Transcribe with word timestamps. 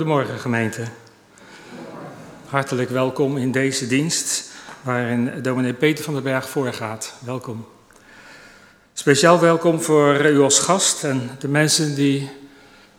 Goedemorgen 0.00 0.38
gemeente. 0.38 0.84
Hartelijk 2.46 2.90
welkom 2.90 3.36
in 3.36 3.52
deze 3.52 3.86
dienst 3.86 4.50
waarin 4.82 5.42
dominee 5.42 5.74
Peter 5.74 6.04
van 6.04 6.14
den 6.14 6.22
Berg 6.22 6.48
voorgaat. 6.48 7.14
Welkom. 7.24 7.66
Speciaal 8.92 9.40
welkom 9.40 9.80
voor 9.80 10.26
u 10.26 10.40
als 10.40 10.58
gast 10.58 11.04
en 11.04 11.30
de 11.38 11.48
mensen 11.48 11.94
die 11.94 12.30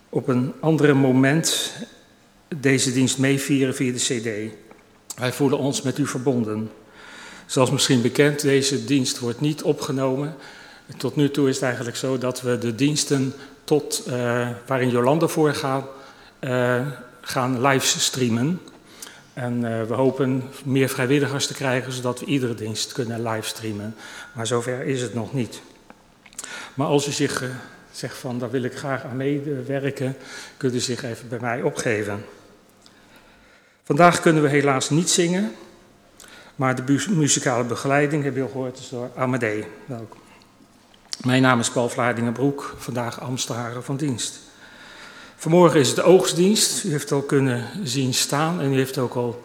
op 0.09 0.27
een 0.27 0.53
andere 0.59 0.93
moment 0.93 1.73
deze 2.55 2.91
dienst 2.91 3.17
meevieren 3.17 3.75
via 3.75 3.91
de 3.91 3.99
CD. 3.99 4.53
Wij 5.19 5.33
voelen 5.33 5.59
ons 5.59 5.81
met 5.81 5.97
u 5.97 6.07
verbonden. 6.07 6.71
Zoals 7.45 7.71
misschien 7.71 8.01
bekend, 8.01 8.41
deze 8.41 8.85
dienst 8.85 9.19
wordt 9.19 9.41
niet 9.41 9.63
opgenomen. 9.63 10.35
Tot 10.97 11.15
nu 11.15 11.31
toe 11.31 11.49
is 11.49 11.55
het 11.55 11.63
eigenlijk 11.63 11.97
zo 11.97 12.17
dat 12.17 12.41
we 12.41 12.57
de 12.57 12.75
diensten 12.75 13.33
tot, 13.63 14.03
uh, 14.07 14.49
waarin 14.67 14.89
Jolanda 14.89 15.27
voorgaat, 15.27 15.85
gaan 17.21 17.61
livestreamen. 17.61 18.61
En 19.33 19.63
uh, 19.63 19.83
we 19.83 19.93
hopen 19.93 20.43
meer 20.63 20.89
vrijwilligers 20.89 21.47
te 21.47 21.53
krijgen, 21.53 21.91
zodat 21.91 22.19
we 22.19 22.25
iedere 22.25 22.55
dienst 22.55 22.91
kunnen 22.91 23.23
livestreamen. 23.23 23.95
Maar 24.33 24.47
zover 24.47 24.81
is 24.81 25.01
het 25.01 25.13
nog 25.13 25.33
niet. 25.33 25.61
Maar 26.73 26.87
als 26.87 27.07
u 27.07 27.11
zich 27.11 27.43
uh, 27.43 27.49
zegt 27.91 28.17
van, 28.17 28.39
daar 28.39 28.49
wil 28.49 28.63
ik 28.63 28.77
graag 28.77 29.03
aan 29.03 29.17
meewerken, 29.17 30.15
kunt 30.57 30.73
u 30.73 30.79
zich 30.79 31.03
even 31.03 31.27
bij 31.27 31.39
mij 31.39 31.61
opgeven. 31.61 32.25
Vandaag 33.83 34.19
kunnen 34.19 34.43
we 34.43 34.49
helaas 34.49 34.89
niet 34.89 35.09
zingen, 35.09 35.51
maar 36.55 36.85
de 36.85 37.05
muzikale 37.09 37.63
begeleiding, 37.63 38.23
heb 38.23 38.35
je 38.35 38.41
al 38.41 38.47
gehoord, 38.47 38.79
is 38.79 38.89
door 38.89 39.11
Amadee. 39.15 39.65
Welkom. 39.85 40.19
Mijn 41.23 41.41
naam 41.41 41.59
is 41.59 41.71
Paul 41.71 41.89
Vlaardingenbroek, 41.89 42.75
vandaag 42.77 43.21
Amstelharen 43.21 43.83
van 43.83 43.97
dienst. 43.97 44.39
Vanmorgen 45.41 45.79
is 45.79 45.89
het 45.89 46.01
oogstdienst. 46.01 46.83
U 46.83 46.91
heeft 46.91 47.11
al 47.11 47.21
kunnen 47.21 47.67
zien 47.83 48.13
staan 48.13 48.61
en 48.61 48.73
u 48.73 48.75
heeft 48.75 48.97
ook 48.97 49.13
al 49.13 49.43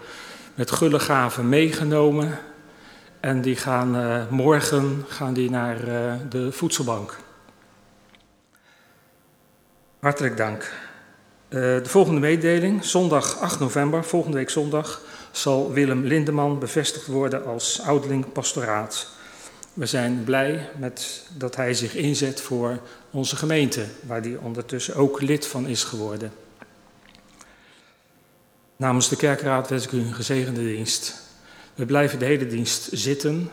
met 0.54 0.70
gulle 0.70 0.98
gaven 0.98 1.48
meegenomen. 1.48 2.38
En 3.20 3.40
die 3.40 3.56
gaan 3.56 3.96
uh, 3.96 4.28
morgen 4.30 5.04
gaan 5.08 5.34
die 5.34 5.50
naar 5.50 5.88
uh, 5.88 6.14
de 6.28 6.52
voedselbank. 6.52 7.16
Hartelijk 9.98 10.36
dank. 10.36 10.62
Uh, 10.62 11.60
de 11.60 11.88
volgende 11.88 12.20
mededeling, 12.20 12.84
zondag 12.84 13.38
8 13.40 13.60
november, 13.60 14.04
volgende 14.04 14.36
week 14.36 14.50
zondag, 14.50 15.00
zal 15.30 15.72
Willem 15.72 16.04
Lindeman 16.04 16.58
bevestigd 16.58 17.06
worden 17.06 17.46
als 17.46 17.80
ouderling 17.82 18.32
pastoraat. 18.32 19.08
We 19.76 19.86
zijn 19.86 20.24
blij 20.24 20.68
met 20.78 21.26
dat 21.36 21.56
hij 21.56 21.74
zich 21.74 21.94
inzet 21.94 22.40
voor 22.40 22.80
onze 23.10 23.36
gemeente, 23.36 23.84
waar 24.06 24.20
hij 24.20 24.36
ondertussen 24.36 24.94
ook 24.94 25.20
lid 25.20 25.46
van 25.46 25.66
is 25.66 25.84
geworden. 25.84 26.32
Namens 28.76 29.08
de 29.08 29.16
kerkraad 29.16 29.68
wens 29.68 29.84
ik 29.84 29.92
u 29.92 29.98
een 29.98 30.14
gezegende 30.14 30.60
dienst. 30.60 31.22
We 31.74 31.86
blijven 31.86 32.18
de 32.18 32.24
hele 32.24 32.46
dienst 32.46 32.88
zitten 32.92 33.50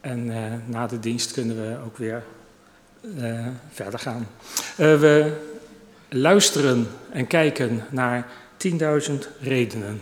en 0.00 0.26
uh, 0.26 0.36
na 0.66 0.86
de 0.86 0.98
dienst 0.98 1.32
kunnen 1.32 1.56
we 1.56 1.78
ook 1.84 1.96
weer 1.96 2.22
uh, 3.00 3.46
verder 3.72 3.98
gaan. 3.98 4.28
Uh, 4.70 5.00
we 5.00 5.32
luisteren 6.08 6.88
en 7.12 7.26
kijken 7.26 7.84
naar 7.90 8.26
10.000 8.68 9.12
redenen. 9.40 10.00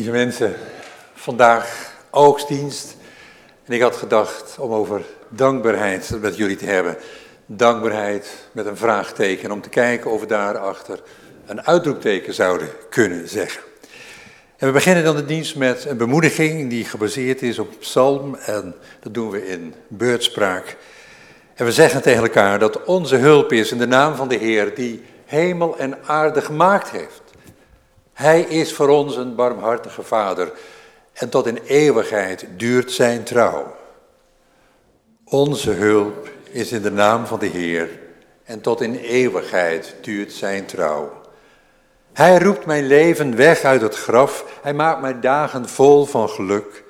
Lieve 0.00 0.14
mensen, 0.14 0.54
vandaag 1.14 1.92
oogstdienst. 2.10 2.96
En 3.64 3.72
ik 3.72 3.80
had 3.80 3.96
gedacht 3.96 4.56
om 4.58 4.72
over 4.72 5.02
dankbaarheid 5.28 6.10
met 6.20 6.36
jullie 6.36 6.56
te 6.56 6.64
hebben. 6.64 6.96
Dankbaarheid 7.46 8.28
met 8.52 8.66
een 8.66 8.76
vraagteken. 8.76 9.50
Om 9.50 9.60
te 9.60 9.68
kijken 9.68 10.10
of 10.10 10.20
we 10.20 10.26
daarachter 10.26 11.02
een 11.46 11.66
uitroepteken 11.66 12.34
zouden 12.34 12.68
kunnen 12.90 13.28
zeggen. 13.28 13.62
En 14.56 14.66
we 14.66 14.72
beginnen 14.72 15.04
dan 15.04 15.16
de 15.16 15.24
dienst 15.24 15.56
met 15.56 15.84
een 15.84 15.96
bemoediging 15.96 16.70
die 16.70 16.84
gebaseerd 16.84 17.42
is 17.42 17.58
op 17.58 17.78
psalm. 17.78 18.34
En 18.34 18.74
dat 19.00 19.14
doen 19.14 19.30
we 19.30 19.48
in 19.48 19.74
beurtspraak. 19.88 20.76
En 21.54 21.64
we 21.64 21.72
zeggen 21.72 22.02
tegen 22.02 22.22
elkaar 22.22 22.58
dat 22.58 22.84
onze 22.84 23.16
hulp 23.16 23.52
is 23.52 23.72
in 23.72 23.78
de 23.78 23.86
naam 23.86 24.14
van 24.14 24.28
de 24.28 24.36
Heer 24.36 24.74
die 24.74 25.02
hemel 25.24 25.78
en 25.78 26.04
aarde 26.04 26.40
gemaakt 26.40 26.90
heeft. 26.90 27.29
Hij 28.20 28.40
is 28.40 28.72
voor 28.72 28.88
ons 28.88 29.16
een 29.16 29.34
barmhartige 29.34 30.02
vader 30.02 30.52
en 31.12 31.28
tot 31.28 31.46
in 31.46 31.58
eeuwigheid 31.66 32.46
duurt 32.56 32.92
zijn 32.92 33.24
trouw. 33.24 33.76
Onze 35.24 35.70
hulp 35.70 36.28
is 36.50 36.72
in 36.72 36.82
de 36.82 36.90
naam 36.90 37.26
van 37.26 37.38
de 37.38 37.46
Heer 37.46 37.88
en 38.44 38.60
tot 38.60 38.80
in 38.80 38.94
eeuwigheid 38.96 39.94
duurt 40.00 40.32
zijn 40.32 40.66
trouw. 40.66 41.12
Hij 42.12 42.38
roept 42.38 42.66
mijn 42.66 42.86
leven 42.86 43.36
weg 43.36 43.62
uit 43.62 43.80
het 43.80 43.96
graf, 43.96 44.44
hij 44.62 44.74
maakt 44.74 45.00
mijn 45.00 45.20
dagen 45.20 45.68
vol 45.68 46.04
van 46.04 46.28
geluk 46.28 46.84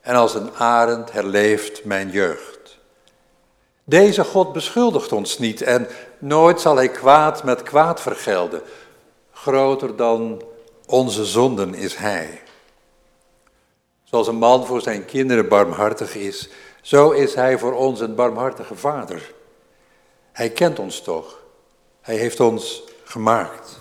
en 0.00 0.14
als 0.14 0.34
een 0.34 0.50
arend 0.54 1.12
herleeft 1.12 1.84
mijn 1.84 2.10
jeugd. 2.10 2.78
Deze 3.84 4.24
God 4.24 4.52
beschuldigt 4.52 5.12
ons 5.12 5.38
niet 5.38 5.62
en 5.62 5.86
nooit 6.18 6.60
zal 6.60 6.76
hij 6.76 6.88
kwaad 6.88 7.44
met 7.44 7.62
kwaad 7.62 8.00
vergelden. 8.00 8.62
Groter 9.32 9.96
dan 9.96 10.42
onze 10.86 11.24
zonden 11.24 11.74
is 11.74 11.96
Hij. 11.96 12.42
Zoals 14.04 14.26
een 14.26 14.36
man 14.36 14.66
voor 14.66 14.80
zijn 14.80 15.04
kinderen 15.04 15.48
barmhartig 15.48 16.14
is, 16.14 16.48
zo 16.82 17.10
is 17.10 17.34
Hij 17.34 17.58
voor 17.58 17.72
ons 17.72 18.00
een 18.00 18.14
barmhartige 18.14 18.74
Vader. 18.74 19.34
Hij 20.32 20.50
kent 20.50 20.78
ons 20.78 21.02
toch. 21.02 21.42
Hij 22.00 22.16
heeft 22.16 22.40
ons 22.40 22.82
gemaakt. 23.04 23.80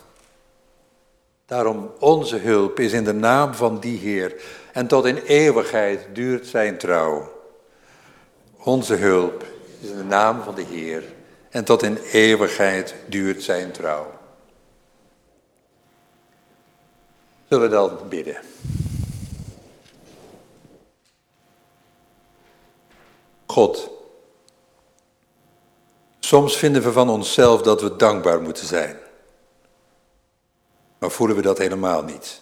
Daarom 1.45 1.91
onze 1.99 2.37
hulp 2.37 2.79
is 2.79 2.93
in 2.93 3.03
de 3.03 3.13
naam 3.13 3.53
van 3.53 3.79
die 3.79 3.97
Heer 3.97 4.35
en 4.71 4.87
tot 4.87 5.05
in 5.05 5.17
eeuwigheid 5.17 6.07
duurt 6.13 6.47
zijn 6.47 6.77
trouw. 6.77 7.31
Onze 8.57 8.95
hulp 8.95 9.43
is 9.81 9.89
in 9.89 9.97
de 9.97 10.03
naam 10.03 10.43
van 10.43 10.55
de 10.55 10.63
Heer 10.63 11.03
en 11.49 11.63
tot 11.63 11.83
in 11.83 11.97
eeuwigheid 12.11 12.95
duurt 13.07 13.43
zijn 13.43 13.71
trouw. 13.71 14.14
Zullen 17.47 17.69
we 17.69 17.75
dan 17.75 17.99
bidden? 18.09 18.37
God, 23.45 23.89
soms 26.19 26.57
vinden 26.57 26.81
we 26.81 26.91
van 26.91 27.09
onszelf 27.09 27.61
dat 27.61 27.81
we 27.81 27.95
dankbaar 27.95 28.41
moeten 28.41 28.65
zijn. 28.65 28.97
Maar 30.97 31.11
voelen 31.11 31.35
we 31.35 31.41
dat 31.41 31.57
helemaal 31.57 32.03
niet. 32.03 32.41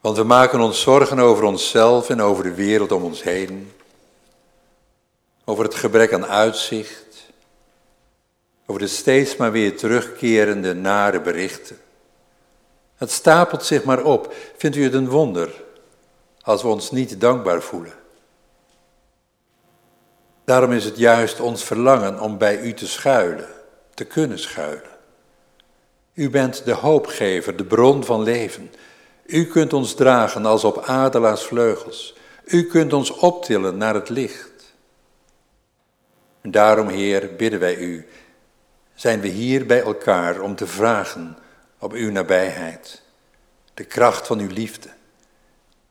Want 0.00 0.16
we 0.16 0.22
maken 0.22 0.60
ons 0.60 0.80
zorgen 0.80 1.18
over 1.18 1.44
onszelf 1.44 2.10
en 2.10 2.20
over 2.20 2.44
de 2.44 2.54
wereld 2.54 2.92
om 2.92 3.02
ons 3.02 3.22
heen. 3.22 3.72
Over 5.44 5.64
het 5.64 5.74
gebrek 5.74 6.12
aan 6.12 6.26
uitzicht. 6.26 7.28
Over 8.66 8.80
de 8.80 8.88
steeds 8.88 9.36
maar 9.36 9.52
weer 9.52 9.76
terugkerende 9.76 10.74
nare 10.74 11.20
berichten. 11.20 11.78
Het 13.00 13.10
stapelt 13.10 13.64
zich 13.64 13.84
maar 13.84 14.04
op. 14.04 14.34
Vindt 14.56 14.76
u 14.76 14.84
het 14.84 14.94
een 14.94 15.08
wonder 15.08 15.62
als 16.40 16.62
we 16.62 16.68
ons 16.68 16.90
niet 16.90 17.20
dankbaar 17.20 17.62
voelen? 17.62 17.92
Daarom 20.44 20.72
is 20.72 20.84
het 20.84 20.98
juist 20.98 21.40
ons 21.40 21.64
verlangen 21.64 22.20
om 22.20 22.38
bij 22.38 22.60
u 22.60 22.74
te 22.74 22.86
schuilen, 22.86 23.48
te 23.94 24.04
kunnen 24.04 24.38
schuilen. 24.38 24.90
U 26.14 26.30
bent 26.30 26.64
de 26.64 26.72
hoopgever, 26.72 27.56
de 27.56 27.64
bron 27.64 28.04
van 28.04 28.22
leven. 28.22 28.72
U 29.26 29.46
kunt 29.46 29.72
ons 29.72 29.94
dragen 29.94 30.46
als 30.46 30.64
op 30.64 30.78
adelaarsvleugels. 30.78 32.16
U 32.44 32.66
kunt 32.66 32.92
ons 32.92 33.10
optillen 33.10 33.76
naar 33.76 33.94
het 33.94 34.08
licht. 34.08 34.74
En 36.40 36.50
daarom, 36.50 36.88
Heer, 36.88 37.34
bidden 37.36 37.60
wij 37.60 37.76
u, 37.76 38.06
zijn 38.94 39.20
we 39.20 39.28
hier 39.28 39.66
bij 39.66 39.82
elkaar 39.82 40.40
om 40.40 40.56
te 40.56 40.66
vragen 40.66 41.36
op 41.80 41.92
uw 41.92 42.10
nabijheid. 42.10 43.02
De 43.74 43.84
kracht 43.84 44.26
van 44.26 44.38
uw 44.38 44.48
liefde. 44.48 44.88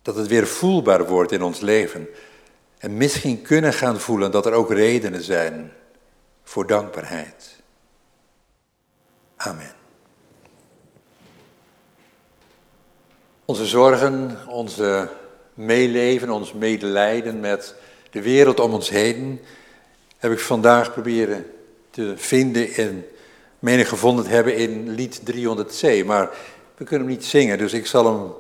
Dat 0.02 0.16
het 0.16 0.28
weer 0.28 0.48
voelbaar 0.48 1.08
wordt 1.08 1.32
in 1.32 1.42
ons 1.42 1.60
leven. 1.60 2.08
En 2.78 2.98
misschien 2.98 3.42
kunnen 3.42 3.74
gaan 3.74 4.00
voelen 4.00 4.32
dat 4.32 4.46
er 4.46 4.54
ook 4.54 4.72
redenen 4.72 5.24
zijn 5.24 5.72
voor 6.44 6.68
dankbaarheid. 6.68 7.56
Amen. 9.36 9.74
Onze 13.46 13.66
zorgen, 13.66 14.38
onze 14.48 15.10
meeleven, 15.54 16.30
ons 16.30 16.54
medelijden 16.54 17.40
met 17.40 17.76
de 18.10 18.22
wereld 18.22 18.60
om 18.60 18.74
ons 18.74 18.90
heen 18.90 19.42
heb 20.18 20.32
ik 20.32 20.40
vandaag 20.40 20.94
proberen 20.94 21.46
te 21.90 22.14
vinden 22.18 22.76
in 22.76 23.06
menig 23.60 23.90
gevonden 23.90 24.26
hebben 24.26 24.56
in 24.56 24.90
lied 24.90 25.22
300c. 25.32 26.06
Maar 26.06 26.30
we 26.78 26.84
kunnen 26.84 27.08
hem 27.08 27.16
niet 27.16 27.26
zingen, 27.26 27.58
dus 27.58 27.74
ik 27.74 27.86
zal 27.86 28.06
hem 28.06 28.34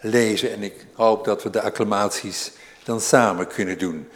lezen 0.00 0.52
en 0.52 0.62
ik 0.62 0.86
hoop 0.92 1.24
dat 1.24 1.42
we 1.42 1.50
de 1.50 1.62
acclamaties 1.62 2.52
dan 2.84 3.00
samen 3.00 3.46
kunnen 3.46 3.78
doen. 3.78 4.08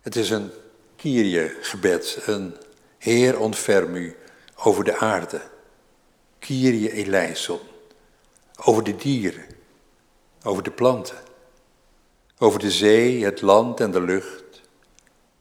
Het 0.00 0.16
is 0.16 0.30
een 0.30 0.50
Kyrie-gebed, 0.96 2.18
een 2.26 2.56
Heer 2.98 3.38
ontferm 3.38 3.94
u 3.94 4.16
over 4.56 4.84
de 4.84 4.96
aarde. 4.96 5.40
Kyrie 6.38 6.92
eleison, 6.92 7.58
over 8.64 8.84
de 8.84 8.96
dieren, 8.96 9.44
over 10.42 10.62
de 10.62 10.70
planten, 10.70 11.16
over 12.38 12.58
de 12.58 12.70
zee, 12.70 13.24
het 13.24 13.40
land 13.40 13.80
en 13.80 13.90
de 13.90 14.00
lucht. 14.00 14.60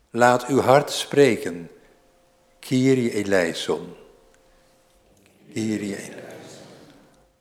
Laat 0.09 0.45
uw 0.45 0.59
hart 0.59 0.91
spreken 0.91 1.69
Kyrie 2.61 3.13
eleison. 3.13 3.93
Kyrie 5.53 5.95
eleison. 5.95 6.13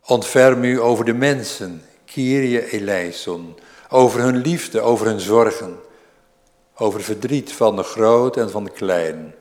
Ontferm 0.06 0.64
u 0.64 0.80
over 0.80 1.04
de 1.04 1.12
mensen, 1.14 1.82
Kyrie 2.04 2.70
eleison. 2.72 3.56
Over 3.88 4.20
hun 4.20 4.36
liefde, 4.36 4.80
over 4.80 5.06
hun 5.06 5.20
zorgen. 5.20 5.78
Over 6.74 7.02
verdriet 7.02 7.52
van 7.52 7.76
de 7.76 7.82
groot 7.82 8.36
en 8.36 8.50
van 8.50 8.64
de 8.64 8.70
klein. 8.70 9.34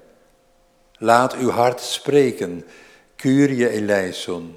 Laat 0.93 1.33
uw 1.35 1.49
hart 1.49 1.81
spreken, 1.81 2.65
Kyrie 3.15 3.69
eleison. 3.69 4.55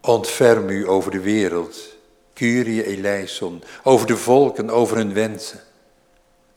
Ontferm 0.00 0.68
u 0.68 0.88
over 0.88 1.10
de 1.10 1.20
wereld, 1.20 1.96
Kyrie 2.32 2.86
eleison. 2.86 3.62
Over 3.82 4.06
de 4.06 4.16
volken, 4.16 4.70
over 4.70 4.96
hun 4.96 5.14
wensen. 5.14 5.60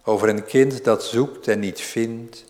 Over 0.08 0.30
een 0.30 0.46
kind 0.46 0.84
dat 0.84 1.04
zoekt 1.04 1.48
en 1.48 1.60
niet 1.60 1.82
vindt. 1.82 2.44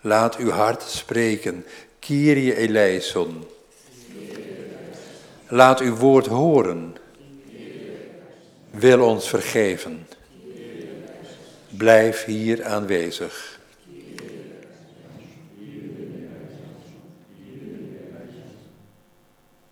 Laat 0.00 0.36
uw 0.36 0.50
hart 0.50 0.82
spreken, 0.82 1.66
Kyrie 1.98 2.56
eleison. 2.56 3.46
Laat 5.48 5.80
uw 5.80 5.94
woord 5.96 6.26
horen. 6.26 6.96
Wil 8.70 9.04
ons 9.04 9.28
vergeven. 9.28 10.06
Blijf 11.68 12.24
hier 12.24 12.64
aanwezig. 12.64 13.60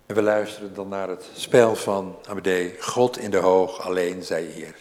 En 0.07 0.15
we 0.15 0.23
luisteren 0.23 0.75
dan 0.75 0.89
naar 0.89 1.09
het 1.09 1.31
spel 1.35 1.77
van 1.77 2.17
Amadee. 2.29 2.75
God 2.81 3.19
in 3.19 3.31
de 3.31 3.37
hoog, 3.37 3.81
alleen 3.81 4.23
zij 4.23 4.45
hier. 4.45 4.75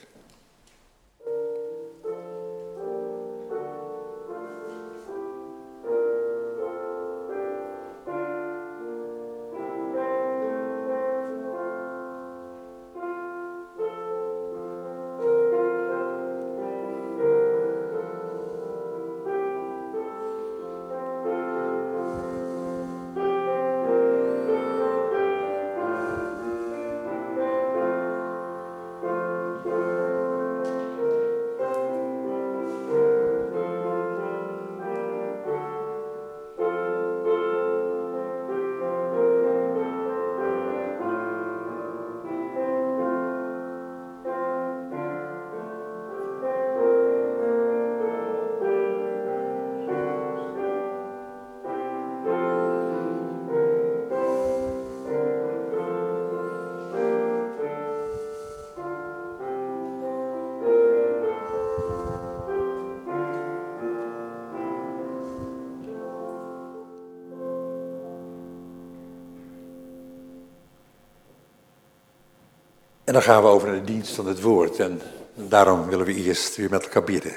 En 73.09 73.15
dan 73.15 73.23
gaan 73.23 73.41
we 73.41 73.47
over 73.47 73.67
naar 73.67 73.77
de 73.77 73.91
dienst 73.91 74.15
van 74.15 74.27
het 74.27 74.41
woord. 74.41 74.79
En 74.79 75.01
daarom 75.33 75.87
willen 75.87 76.05
we 76.05 76.13
eerst 76.13 76.55
weer 76.55 76.69
met 76.69 76.83
elkaar 76.83 77.03
bidden. 77.03 77.35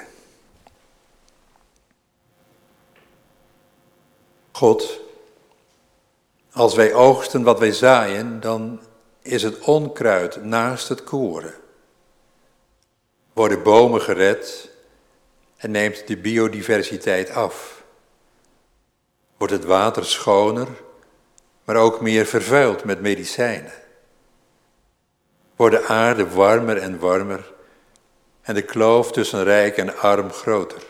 God, 4.51 4.99
als 6.51 6.75
wij 6.75 6.93
oogsten 6.93 7.43
wat 7.43 7.59
wij 7.59 7.71
zaaien, 7.71 8.39
dan 8.39 8.79
is 9.21 9.43
het 9.43 9.59
onkruid 9.59 10.43
naast 10.43 10.89
het 10.89 11.03
koren. 11.03 11.53
Worden 13.33 13.63
bomen 13.63 14.01
gered 14.01 14.69
en 15.57 15.71
neemt 15.71 16.07
de 16.07 16.17
biodiversiteit 16.17 17.29
af. 17.29 17.83
Wordt 19.37 19.53
het 19.53 19.65
water 19.65 20.05
schoner, 20.05 20.67
maar 21.63 21.75
ook 21.75 22.01
meer 22.01 22.25
vervuild 22.25 22.83
met 22.83 23.01
medicijnen. 23.01 23.82
Wordt 25.55 25.75
de 25.75 25.85
aarde 25.85 26.29
warmer 26.29 26.77
en 26.77 26.99
warmer 26.99 27.51
en 28.41 28.53
de 28.53 28.61
kloof 28.61 29.11
tussen 29.11 29.43
rijk 29.43 29.77
en 29.77 29.97
arm 29.97 30.31
groter. 30.31 30.81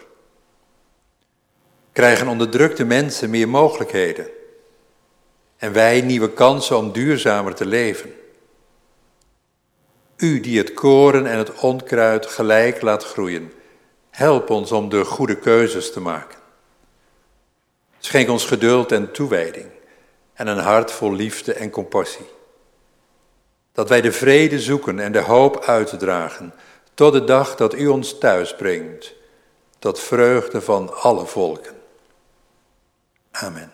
Krijgen 1.91 2.27
onderdrukte 2.27 2.85
mensen 2.85 3.29
meer 3.29 3.49
mogelijkheden 3.49 4.27
en 5.57 5.73
wij 5.73 6.01
nieuwe 6.01 6.33
kansen 6.33 6.77
om 6.77 6.91
duurzamer 6.91 7.55
te 7.55 7.65
leven. 7.65 8.13
U 10.17 10.39
die 10.39 10.57
het 10.57 10.73
koren 10.73 11.25
en 11.25 11.37
het 11.37 11.59
onkruid 11.59 12.25
gelijk 12.25 12.81
laat 12.81 13.03
groeien, 13.03 13.51
help 14.09 14.49
ons 14.49 14.71
om 14.71 14.89
de 14.89 15.05
goede 15.05 15.35
keuzes 15.35 15.91
te 15.91 15.99
maken. 15.99 16.39
Schenk 17.99 18.29
ons 18.29 18.45
geduld 18.45 18.91
en 18.91 19.11
toewijding 19.11 19.69
en 20.33 20.47
een 20.47 20.57
hart 20.57 20.91
vol 20.91 21.13
liefde 21.13 21.53
en 21.53 21.69
compassie. 21.69 22.25
Dat 23.73 23.89
wij 23.89 24.01
de 24.01 24.11
vrede 24.11 24.59
zoeken 24.59 24.99
en 24.99 25.11
de 25.11 25.21
hoop 25.21 25.59
uitdragen 25.59 26.53
tot 26.93 27.13
de 27.13 27.23
dag 27.23 27.55
dat 27.55 27.73
u 27.73 27.87
ons 27.87 28.17
thuis 28.17 28.55
brengt, 28.55 29.13
tot 29.79 29.99
vreugde 29.99 30.61
van 30.61 31.01
alle 31.01 31.25
volken. 31.25 31.75
Amen. 33.31 33.71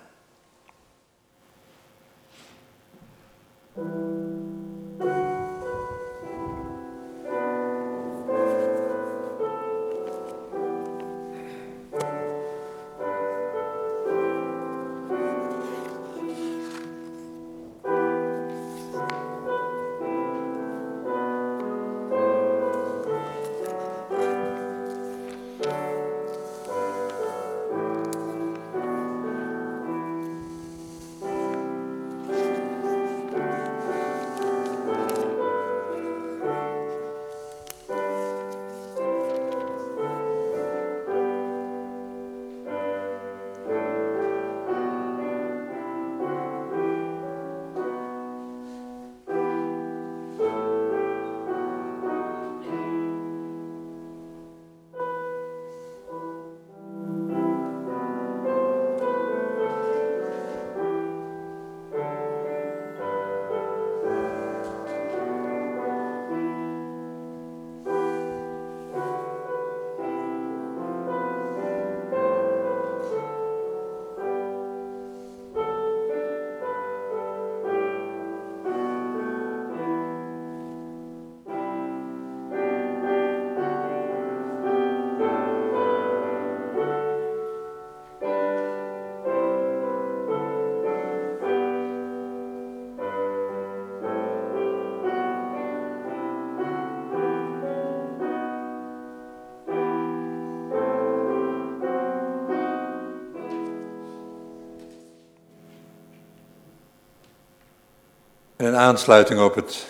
Aansluiting 108.79 109.39
op 109.39 109.55
het 109.55 109.85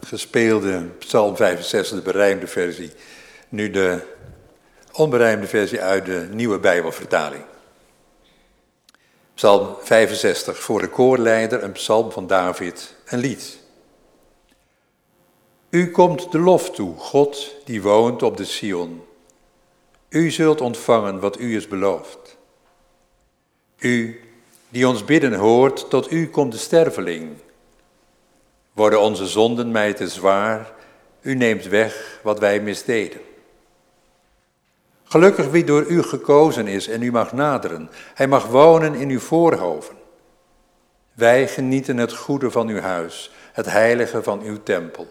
gespeelde 0.00 0.82
Psalm 0.98 1.36
65, 1.36 1.96
de 1.96 2.02
berijmde 2.02 2.46
versie, 2.46 2.92
nu 3.48 3.70
de 3.70 4.00
onberijmde 4.92 5.46
versie 5.46 5.80
uit 5.80 6.06
de 6.06 6.28
nieuwe 6.30 6.58
Bijbelvertaling. 6.58 7.44
Psalm 9.34 9.76
65, 9.80 10.58
voor 10.58 10.80
de 10.80 10.88
koorleider, 10.88 11.62
een 11.62 11.72
psalm 11.72 12.10
van 12.10 12.26
David, 12.26 12.94
een 13.06 13.18
lied. 13.18 13.58
U 15.70 15.90
komt 15.90 16.32
de 16.32 16.38
lof 16.38 16.70
toe, 16.70 16.96
God 16.98 17.54
die 17.64 17.82
woont 17.82 18.22
op 18.22 18.36
de 18.36 18.44
Sion. 18.44 19.04
U 20.08 20.30
zult 20.30 20.60
ontvangen 20.60 21.20
wat 21.20 21.40
u 21.40 21.56
is 21.56 21.68
beloofd. 21.68 22.36
U 23.78 24.20
die 24.68 24.88
ons 24.88 25.04
bidden 25.04 25.34
hoort, 25.34 25.90
tot 25.90 26.12
u 26.12 26.28
komt 26.28 26.52
de 26.52 26.58
sterveling. 26.58 27.36
Worden 28.80 29.00
onze 29.00 29.26
zonden 29.26 29.70
mij 29.70 29.92
te 29.92 30.08
zwaar, 30.08 30.72
u 31.20 31.34
neemt 31.34 31.64
weg 31.64 32.20
wat 32.22 32.38
wij 32.38 32.60
misdeden. 32.60 33.20
Gelukkig 35.04 35.48
wie 35.48 35.64
door 35.64 35.86
u 35.86 36.02
gekozen 36.02 36.66
is 36.66 36.88
en 36.88 37.02
u 37.02 37.10
mag 37.10 37.32
naderen. 37.32 37.90
Hij 38.14 38.28
mag 38.28 38.46
wonen 38.46 38.94
in 38.94 39.08
uw 39.08 39.20
voorhoven. 39.20 39.96
Wij 41.14 41.48
genieten 41.48 41.96
het 41.96 42.12
goede 42.12 42.50
van 42.50 42.68
uw 42.68 42.80
huis, 42.80 43.30
het 43.52 43.66
heilige 43.66 44.22
van 44.22 44.42
uw 44.42 44.62
tempel. 44.62 45.06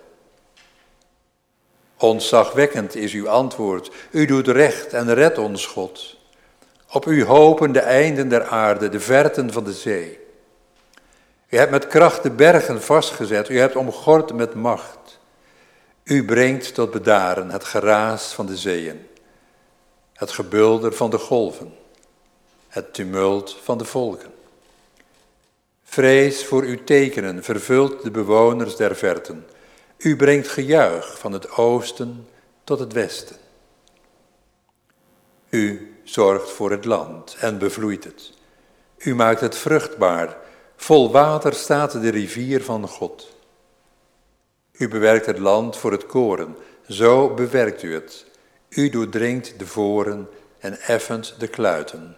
Ontzagwekkend 1.98 2.96
is 2.96 3.14
uw 3.14 3.30
antwoord. 3.30 3.92
U 4.12 4.26
doet 4.26 4.48
recht 4.48 4.94
en 4.94 5.14
redt 5.14 5.38
ons, 5.38 5.66
God. 5.66 6.18
Op 6.92 7.06
u 7.06 7.26
hopen 7.26 7.72
de 7.72 7.80
einden 7.80 8.30
der 8.30 8.44
aarde, 8.44 8.90
de 8.90 9.00
verten 9.00 9.54
van 9.54 9.64
de 9.64 9.74
zee. 9.74 10.19
U 11.50 11.58
hebt 11.58 11.72
met 11.72 11.88
kracht 11.88 12.24
de 12.24 12.32
bergen 12.32 12.82
vastgezet, 12.82 13.50
u 13.50 13.60
hebt 13.60 13.76
omgord 13.76 14.34
met 14.34 14.54
macht. 14.54 15.20
U 16.04 16.26
brengt 16.26 16.74
tot 16.74 16.92
bedaren 16.92 17.50
het 17.50 17.64
geraas 17.64 18.34
van 18.34 18.46
de 18.46 18.58
zeeën, 18.58 19.08
het 20.14 20.32
gebulder 20.32 20.94
van 20.94 21.10
de 21.10 21.18
golven, 21.18 21.74
het 22.68 22.94
tumult 22.94 23.58
van 23.64 23.78
de 23.78 23.86
volken. 23.86 24.32
Vrees 25.84 26.46
voor 26.46 26.64
uw 26.64 26.84
tekenen 26.84 27.44
vervult 27.44 28.04
de 28.04 28.12
bewoners 28.12 28.76
der 28.76 28.96
verten. 28.96 29.46
U 29.98 30.16
brengt 30.16 30.48
gejuich 30.48 31.20
van 31.20 31.32
het 31.32 31.52
oosten 31.52 32.28
tot 32.64 32.80
het 32.80 32.94
westen. 32.94 33.36
U 35.50 35.96
zorgt 36.04 36.50
voor 36.50 36.72
het 36.72 36.86
land 36.86 37.36
en 37.40 37.58
bevloeit 37.58 38.04
het. 38.04 38.34
U 38.98 39.16
maakt 39.16 39.42
het 39.42 39.56
vruchtbaar 39.56 40.38
Vol 40.82 41.12
water 41.12 41.54
staat 41.54 41.92
de 41.92 42.10
rivier 42.10 42.64
van 42.64 42.88
God. 42.88 43.36
U 44.72 44.88
bewerkt 44.88 45.26
het 45.26 45.38
land 45.38 45.78
voor 45.78 45.92
het 45.92 46.06
koren, 46.06 46.56
zo 46.88 47.34
bewerkt 47.34 47.84
u 47.84 47.94
het. 47.94 48.26
U 48.70 48.90
doordringt 48.90 49.60
de 49.60 49.68
voren 49.68 50.30
en 50.60 50.80
effent 50.80 51.36
de 51.40 51.48
kluiten. 51.48 52.18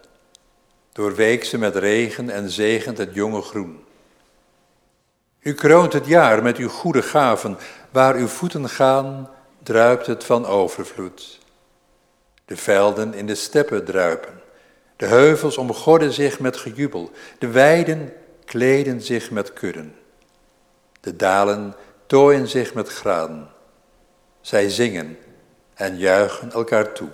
Doorweekt 0.92 1.46
ze 1.46 1.58
met 1.58 1.76
regen 1.76 2.30
en 2.30 2.50
zegent 2.50 2.98
het 2.98 3.14
jonge 3.14 3.42
groen. 3.42 3.84
U 5.40 5.54
kroont 5.54 5.92
het 5.92 6.06
jaar 6.06 6.42
met 6.42 6.56
uw 6.56 6.68
goede 6.68 7.02
gaven, 7.02 7.58
waar 7.90 8.14
uw 8.14 8.28
voeten 8.28 8.68
gaan, 8.68 9.30
druipt 9.62 10.06
het 10.06 10.24
van 10.24 10.46
overvloed. 10.46 11.38
De 12.44 12.56
velden 12.56 13.14
in 13.14 13.26
de 13.26 13.34
steppen 13.34 13.84
druipen, 13.84 14.40
de 14.96 15.06
heuvels 15.06 15.56
omgorden 15.56 16.12
zich 16.12 16.40
met 16.40 16.56
gejubel, 16.56 17.10
de 17.38 17.48
weiden 17.48 18.12
kleden 18.52 19.00
zich 19.00 19.30
met 19.30 19.52
kudden. 19.52 19.94
De 21.00 21.16
dalen 21.16 21.74
tooien 22.06 22.48
zich 22.48 22.74
met 22.74 22.88
graan. 22.88 23.50
Zij 24.40 24.70
zingen 24.70 25.18
en 25.74 25.98
juichen 25.98 26.52
elkaar 26.52 26.92
toe. 26.92 27.08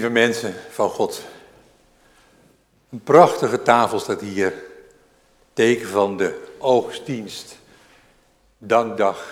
Lieve 0.00 0.14
mensen 0.14 0.54
van 0.70 0.90
God, 0.90 1.22
een 2.90 3.02
prachtige 3.02 3.62
tafel 3.62 3.98
staat 3.98 4.20
hier, 4.20 4.54
teken 5.52 5.88
van 5.88 6.16
de 6.16 6.46
oogstdienst, 6.58 7.56
dankdag, 8.58 9.24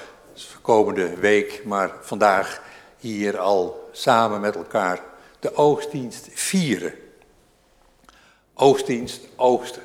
komende 0.62 1.14
week, 1.14 1.62
maar 1.64 1.92
vandaag 2.00 2.62
hier 2.98 3.38
al 3.38 3.88
samen 3.92 4.40
met 4.40 4.56
elkaar 4.56 5.00
de 5.40 5.54
oogstdienst 5.54 6.28
vieren. 6.32 6.94
Oogstdienst, 8.54 9.20
oogsten. 9.36 9.82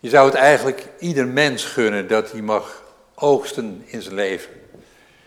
Je 0.00 0.08
zou 0.08 0.26
het 0.26 0.34
eigenlijk 0.34 0.88
ieder 0.98 1.26
mens 1.26 1.64
gunnen 1.64 2.08
dat 2.08 2.32
hij 2.32 2.42
mag 2.42 2.82
oogsten 3.14 3.82
in 3.86 4.02
zijn 4.02 4.14
leven. 4.14 4.50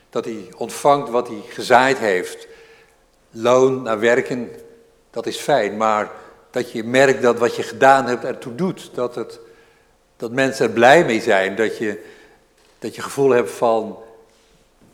Dat 0.09 0.25
hij 0.25 0.49
ontvangt 0.57 1.09
wat 1.09 1.27
hij 1.27 1.41
gezaaid 1.49 1.97
heeft 1.97 2.47
loon 3.41 3.81
naar 3.81 3.99
werken, 3.99 4.49
dat 5.09 5.25
is 5.25 5.37
fijn, 5.37 5.77
maar 5.77 6.11
dat 6.51 6.71
je 6.71 6.83
merkt 6.83 7.21
dat 7.21 7.37
wat 7.37 7.55
je 7.55 7.63
gedaan 7.63 8.05
hebt 8.05 8.23
ertoe 8.23 8.55
doet. 8.55 8.89
Dat, 8.93 9.15
het, 9.15 9.39
dat 10.17 10.31
mensen 10.31 10.65
er 10.65 10.71
blij 10.71 11.05
mee 11.05 11.21
zijn, 11.21 11.55
dat 11.55 11.77
je, 11.77 12.03
dat 12.79 12.95
je 12.95 13.01
gevoel 13.01 13.29
hebt 13.29 13.51
van 13.51 13.97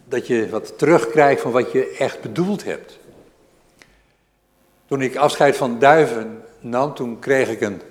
dat 0.06 0.27
je 0.27 0.49
wat 0.49 0.77
terugkrijgt 0.77 1.41
van 1.41 1.51
wat 1.51 1.71
je 1.71 1.95
echt 1.99 2.21
bedoeld 2.21 2.63
hebt. 2.63 2.99
Toen 4.88 5.01
ik 5.01 5.15
afscheid 5.15 5.58
van 5.58 5.79
Duiven 5.79 6.43
nam, 6.60 6.93
toen 6.93 7.19
kreeg 7.19 7.49
ik 7.49 7.62
een 7.62 7.82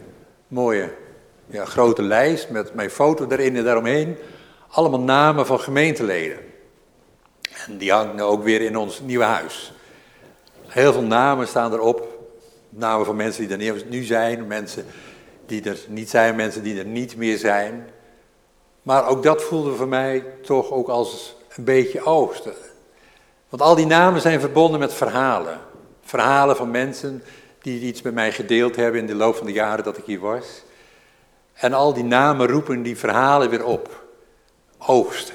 mooie 0.49 0.91
ja, 1.47 1.65
grote 1.65 2.03
lijst 2.03 2.51
met 2.51 2.75
mijn 2.75 2.91
foto 2.91 3.27
erin 3.29 3.57
en 3.57 3.65
daaromheen. 3.65 4.17
Allemaal 4.69 5.01
namen 5.01 5.47
van 5.47 5.61
gemeenteleden. 5.61 6.39
En 7.67 7.79
die 7.79 7.93
hangen 7.93 8.25
ook 8.25 8.45
weer 8.45 8.61
in 8.61 8.77
ons 8.77 9.01
nieuwe 9.01 9.25
huis. 9.25 9.73
Heel 10.73 10.93
veel 10.93 11.03
namen 11.03 11.49
staan 11.49 11.73
erop. 11.73 12.09
Namen 12.69 13.07
van 13.07 13.17
mensen 13.17 13.49
die 13.49 13.73
er 13.73 13.83
nu 13.89 14.03
zijn, 14.03 14.47
mensen 14.47 14.87
die 15.47 15.65
er 15.65 15.79
niet 15.89 16.11
zijn, 16.11 16.37
mensen 16.37 16.63
die 16.63 16.79
er 16.79 16.85
niet 16.85 17.17
meer 17.17 17.39
zijn. 17.39 17.89
Maar 18.83 19.09
ook 19.09 19.23
dat 19.23 19.43
voelde 19.43 19.75
voor 19.75 19.89
mij 19.89 20.25
toch 20.43 20.71
ook 20.71 20.89
als 20.89 21.37
een 21.57 21.65
beetje 21.65 22.05
oosten. 22.05 22.53
Want 23.49 23.63
al 23.63 23.75
die 23.75 23.87
namen 23.87 24.21
zijn 24.21 24.41
verbonden 24.41 24.81
met 24.81 24.95
verhalen. 24.95 25.59
Verhalen 26.03 26.57
van 26.57 26.71
mensen 26.71 27.23
die 27.63 27.81
iets 27.81 28.03
met 28.03 28.15
mij 28.15 28.33
gedeeld 28.33 28.77
hebben 28.77 29.01
in 29.01 29.07
de 29.07 29.15
loop 29.15 29.37
van 29.37 29.47
de 29.47 29.53
jaren 29.53 29.85
dat 29.85 29.99
ik 29.99 30.05
hier 30.05 30.21
was. 30.21 30.63
En 31.53 31.73
al 31.73 31.93
die 31.93 32.05
namen 32.05 32.49
roepen 32.49 32.83
die 32.83 32.99
verhalen 32.99 33.51
weer 33.51 33.65
op. 33.65 34.05
Oogsten. 34.79 35.35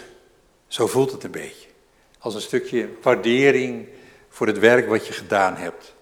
Zo 0.68 0.88
voelt 0.88 1.12
het 1.12 1.24
een 1.24 1.32
beetje. 1.32 1.68
Als 2.20 2.36
een 2.36 2.42
stukje 2.42 2.90
waardering 3.02 3.88
voor 4.38 4.48
het 4.48 4.60
werk 4.60 4.90
wat 4.90 5.08
je 5.08 5.14
gedaan 5.14 5.56
hebt. 5.56 5.94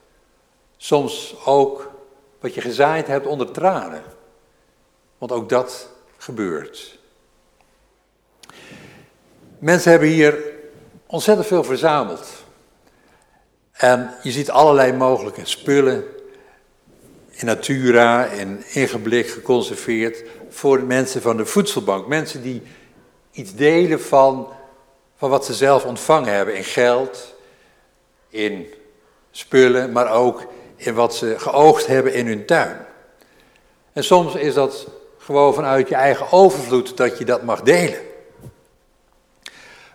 Soms 0.78 1.36
ook 1.45 1.91
wat 2.39 2.54
je 2.54 2.62
gezaaid 2.62 3.08
hebt 3.08 3.26
onder 3.26 3.52
tranen. 3.52 4.04
Want 5.17 5.32
ook 5.32 5.50
dat 5.50 5.89
gebeurt. 6.17 7.00
Mensen 9.60 9.91
hebben 9.91 10.10
hier 10.10 10.38
ontzettend 11.06 11.48
veel 11.48 11.63
verzameld. 11.63 12.28
En 13.71 14.13
je 14.24 14.32
ziet 14.32 14.50
allerlei 14.50 14.93
mogelijke 14.93 15.45
spullen 15.45 16.04
in 17.30 17.45
natura 17.45 18.28
en 18.28 18.63
ingeblikt, 18.74 19.32
geconserveerd 19.32 20.24
voor 20.50 20.84
mensen 20.84 21.21
van 21.21 21.38
de 21.38 21.45
voedselbank. 21.45 22.08
Mensen 22.08 22.41
die 22.41 22.62
iets 23.32 23.56
delen 23.56 24.02
van, 24.02 24.48
van 25.17 25.30
wat 25.30 25.45
ze 25.45 25.54
zelf 25.54 25.86
ontvangen 25.86 26.34
hebben 26.34 26.56
in 26.56 26.63
geld, 26.63 27.35
in 28.36 28.74
spullen, 29.32 29.91
maar 29.91 30.12
ook 30.12 30.45
in 30.76 30.93
wat 30.93 31.15
ze 31.15 31.36
geoogst 31.39 31.88
hebben 31.88 32.13
in 32.13 32.28
hun 32.28 32.45
tuin. 32.45 32.78
En 33.93 34.04
soms 34.04 34.36
is 34.36 34.54
dat 34.54 34.88
gewoon 35.17 35.54
vanuit 35.54 35.89
je 35.89 35.95
eigen 35.95 36.32
overvloed 36.32 36.98
dat 36.98 37.17
je 37.17 37.26
dat 37.26 37.43
mag 37.43 37.62
delen. 37.62 38.00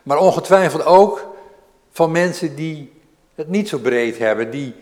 Maar 0.03 0.19
ongetwijfeld 0.19 0.85
ook 0.85 1.29
van 1.93 2.11
mensen 2.11 2.55
die 2.55 2.93
het 3.35 3.49
niet 3.49 3.69
zo 3.69 3.79
breed 3.79 4.19
hebben, 4.19 4.51
die 4.51 4.75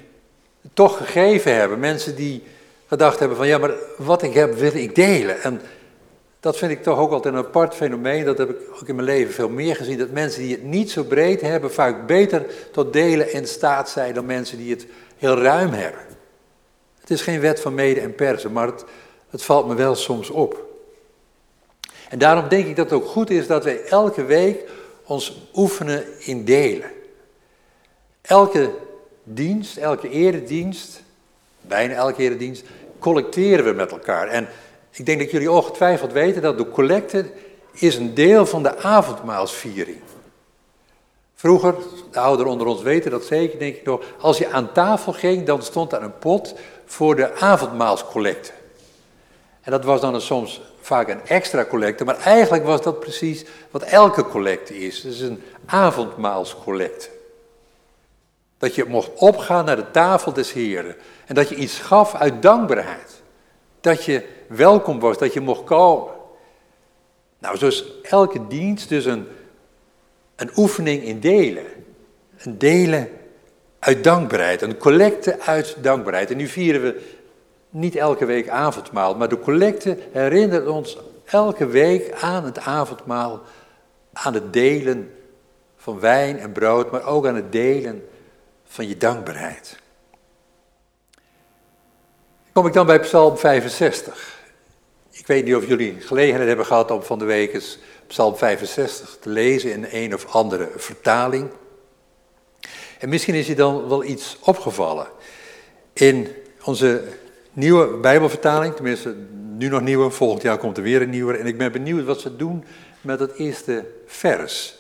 het 0.63 0.71
toch 0.75 0.97
gegeven 0.97 1.55
hebben. 1.55 1.79
Mensen 1.79 2.15
die 2.15 2.43
gedacht 2.87 3.19
hebben 3.19 3.37
van 3.37 3.47
ja, 3.47 3.59
maar 3.59 3.75
wat 3.97 4.23
ik 4.23 4.35
heb 4.35 4.55
wil 4.55 4.75
ik 4.75 4.95
delen. 4.95 5.43
En 5.43 5.61
dat 6.49 6.57
vind 6.57 6.73
ik 6.73 6.83
toch 6.83 6.99
ook 6.99 7.11
altijd 7.11 7.35
een 7.35 7.45
apart 7.45 7.75
fenomeen. 7.75 8.25
Dat 8.25 8.39
heb 8.39 8.51
ik 8.51 8.57
ook 8.75 8.89
in 8.89 8.95
mijn 8.95 9.07
leven 9.07 9.35
veel 9.35 9.49
meer 9.49 9.77
gezien. 9.77 9.99
Dat 9.99 10.11
mensen 10.11 10.43
die 10.43 10.53
het 10.53 10.63
niet 10.63 10.91
zo 10.91 11.05
breed 11.05 11.41
hebben, 11.41 11.73
vaak 11.73 12.07
beter 12.07 12.47
tot 12.73 12.93
delen 12.93 13.33
in 13.33 13.47
staat 13.47 13.91
zijn 13.91 14.15
dan 14.15 14.27
mensen 14.27 14.59
die 14.59 14.71
het 14.71 14.87
heel 15.17 15.39
ruim 15.39 15.73
hebben. 15.73 16.01
Het 17.01 17.11
is 17.11 17.23
geen 17.23 17.41
wet 17.41 17.61
van 17.61 17.75
mede 17.75 18.01
en 18.01 18.15
persen, 18.15 18.53
maar 18.53 18.67
het, 18.67 18.85
het 19.31 19.43
valt 19.43 19.67
me 19.69 19.75
wel 19.75 19.95
soms 19.95 20.31
op. 20.31 20.67
En 22.09 22.19
daarom 22.19 22.49
denk 22.49 22.67
ik 22.67 22.77
dat 22.77 22.91
het 22.91 23.01
ook 23.01 23.09
goed 23.09 23.31
is 23.31 23.47
dat 23.47 23.65
wij 23.65 23.85
elke 23.85 24.25
week 24.25 24.65
ons 25.05 25.49
oefenen 25.55 26.05
in 26.19 26.45
delen. 26.45 26.91
Elke 28.21 28.71
dienst, 29.25 29.77
elke 29.77 30.11
eredienst, 30.11 31.03
bijna 31.61 31.95
elke 31.95 32.23
eredienst, 32.23 32.65
collecteren 32.99 33.65
we 33.65 33.73
met 33.73 33.91
elkaar. 33.91 34.29
En 34.29 34.49
ik 34.99 35.07
denk 35.07 35.19
dat 35.19 35.31
jullie 35.31 35.51
ongetwijfeld 35.51 36.13
weten 36.13 36.43
dat 36.43 36.59
de 36.59 36.71
collecte 36.71 37.31
is 37.73 37.97
een 37.97 38.15
deel 38.15 38.47
van 38.47 38.63
de 38.63 38.77
avondmaalsviering. 38.77 40.01
Vroeger, 41.35 41.75
de 42.11 42.19
ouderen 42.19 42.53
onder 42.53 42.67
ons 42.67 42.83
weten 42.83 43.11
dat 43.11 43.25
zeker, 43.25 43.59
denk 43.59 43.77
ik 43.77 43.85
nog, 43.85 44.05
als 44.21 44.39
je 44.39 44.51
aan 44.51 44.73
tafel 44.73 45.13
ging, 45.13 45.47
dan 45.47 45.63
stond 45.63 45.91
daar 45.91 46.03
een 46.03 46.19
pot 46.19 46.55
voor 46.85 47.17
de 47.17 47.35
avondmaalscollecte. 47.35 48.51
En 49.61 49.71
dat 49.71 49.85
was 49.85 50.01
dan 50.01 50.21
soms 50.21 50.61
vaak 50.81 51.09
een 51.09 51.27
extra 51.27 51.65
collecte, 51.65 52.05
maar 52.05 52.19
eigenlijk 52.19 52.65
was 52.65 52.83
dat 52.83 53.01
precies 53.01 53.45
wat 53.71 53.83
elke 53.83 54.25
collecte 54.25 54.79
is. 54.79 55.03
Het 55.03 55.13
is 55.13 55.21
een 55.21 55.43
avondmaalscollecte. 55.67 57.09
Dat 58.59 58.75
je 58.75 58.85
mocht 58.85 59.11
opgaan 59.15 59.65
naar 59.65 59.77
de 59.77 59.91
tafel 59.91 60.33
des 60.33 60.53
Heren 60.53 60.97
en 61.27 61.35
dat 61.35 61.49
je 61.49 61.55
iets 61.55 61.79
gaf 61.79 62.15
uit 62.15 62.43
dankbaarheid. 62.43 63.18
Dat 63.81 64.05
je 64.05 64.27
welkom 64.47 65.01
was, 65.01 65.19
dat 65.19 65.33
je 65.33 65.41
mocht 65.41 65.65
komen. 65.65 66.15
Nou, 67.39 67.57
zo 67.57 67.67
is 67.67 67.85
elke 68.03 68.47
dienst 68.47 68.89
dus 68.89 69.05
een, 69.05 69.27
een 70.37 70.51
oefening 70.57 71.03
in 71.03 71.21
delen. 71.21 71.65
Een 72.39 72.59
delen 72.59 73.11
uit 73.79 74.05
dankbaarheid, 74.05 74.63
een 74.63 74.77
collecte 74.77 75.41
uit 75.41 75.77
dankbaarheid. 75.81 76.31
En 76.31 76.37
nu 76.37 76.47
vieren 76.47 76.83
we 76.83 77.17
niet 77.71 77.97
elke 77.97 78.25
week 78.25 78.49
avondmaal, 78.49 79.17
maar 79.17 79.29
de 79.29 79.41
collecte 79.41 79.99
herinnert 80.13 80.69
ons 80.69 80.99
elke 81.25 81.67
week 81.67 82.13
aan 82.21 82.45
het 82.45 82.59
avondmaal, 82.59 83.41
aan 84.13 84.35
het 84.35 84.53
delen 84.53 85.13
van 85.77 86.01
wijn 86.01 86.39
en 86.39 86.53
brood, 86.53 86.91
maar 86.91 87.05
ook 87.05 87.27
aan 87.27 87.35
het 87.35 87.53
delen 87.53 88.09
van 88.65 88.89
je 88.89 88.97
dankbaarheid. 88.97 89.79
Kom 92.59 92.67
ik 92.67 92.73
dan 92.73 92.87
bij 92.87 93.01
Psalm 93.01 93.37
65. 93.37 94.41
Ik 95.11 95.27
weet 95.27 95.45
niet 95.45 95.55
of 95.55 95.67
jullie 95.67 95.97
gelegenheid 96.01 96.49
hebben 96.49 96.67
gehad 96.67 96.91
om 96.91 97.03
van 97.03 97.19
de 97.19 97.25
week 97.25 97.55
eens 97.55 97.79
Psalm 98.07 98.37
65 98.37 99.17
te 99.21 99.29
lezen 99.29 99.73
in 99.73 99.87
een 99.91 100.15
of 100.15 100.27
andere 100.35 100.69
vertaling. 100.77 101.51
En 102.99 103.09
misschien 103.09 103.35
is 103.35 103.47
je 103.47 103.55
dan 103.55 103.89
wel 103.89 104.05
iets 104.05 104.37
opgevallen. 104.41 105.07
In 105.93 106.29
onze 106.65 107.03
nieuwe 107.53 107.87
Bijbelvertaling, 107.97 108.75
tenminste 108.75 109.17
nu 109.57 109.69
nog 109.69 109.81
nieuwe, 109.81 110.11
volgend 110.11 110.43
jaar 110.43 110.59
komt 110.59 110.77
er 110.77 110.83
weer 110.83 111.03
een 111.03 111.11
nieuwe. 111.11 111.37
En 111.37 111.47
ik 111.47 111.59
ben 111.59 111.73
benieuwd 111.73 112.05
wat 112.05 112.21
ze 112.21 112.37
doen 112.37 112.65
met 113.01 113.21
het 113.21 113.35
eerste 113.35 113.85
vers. 114.07 114.79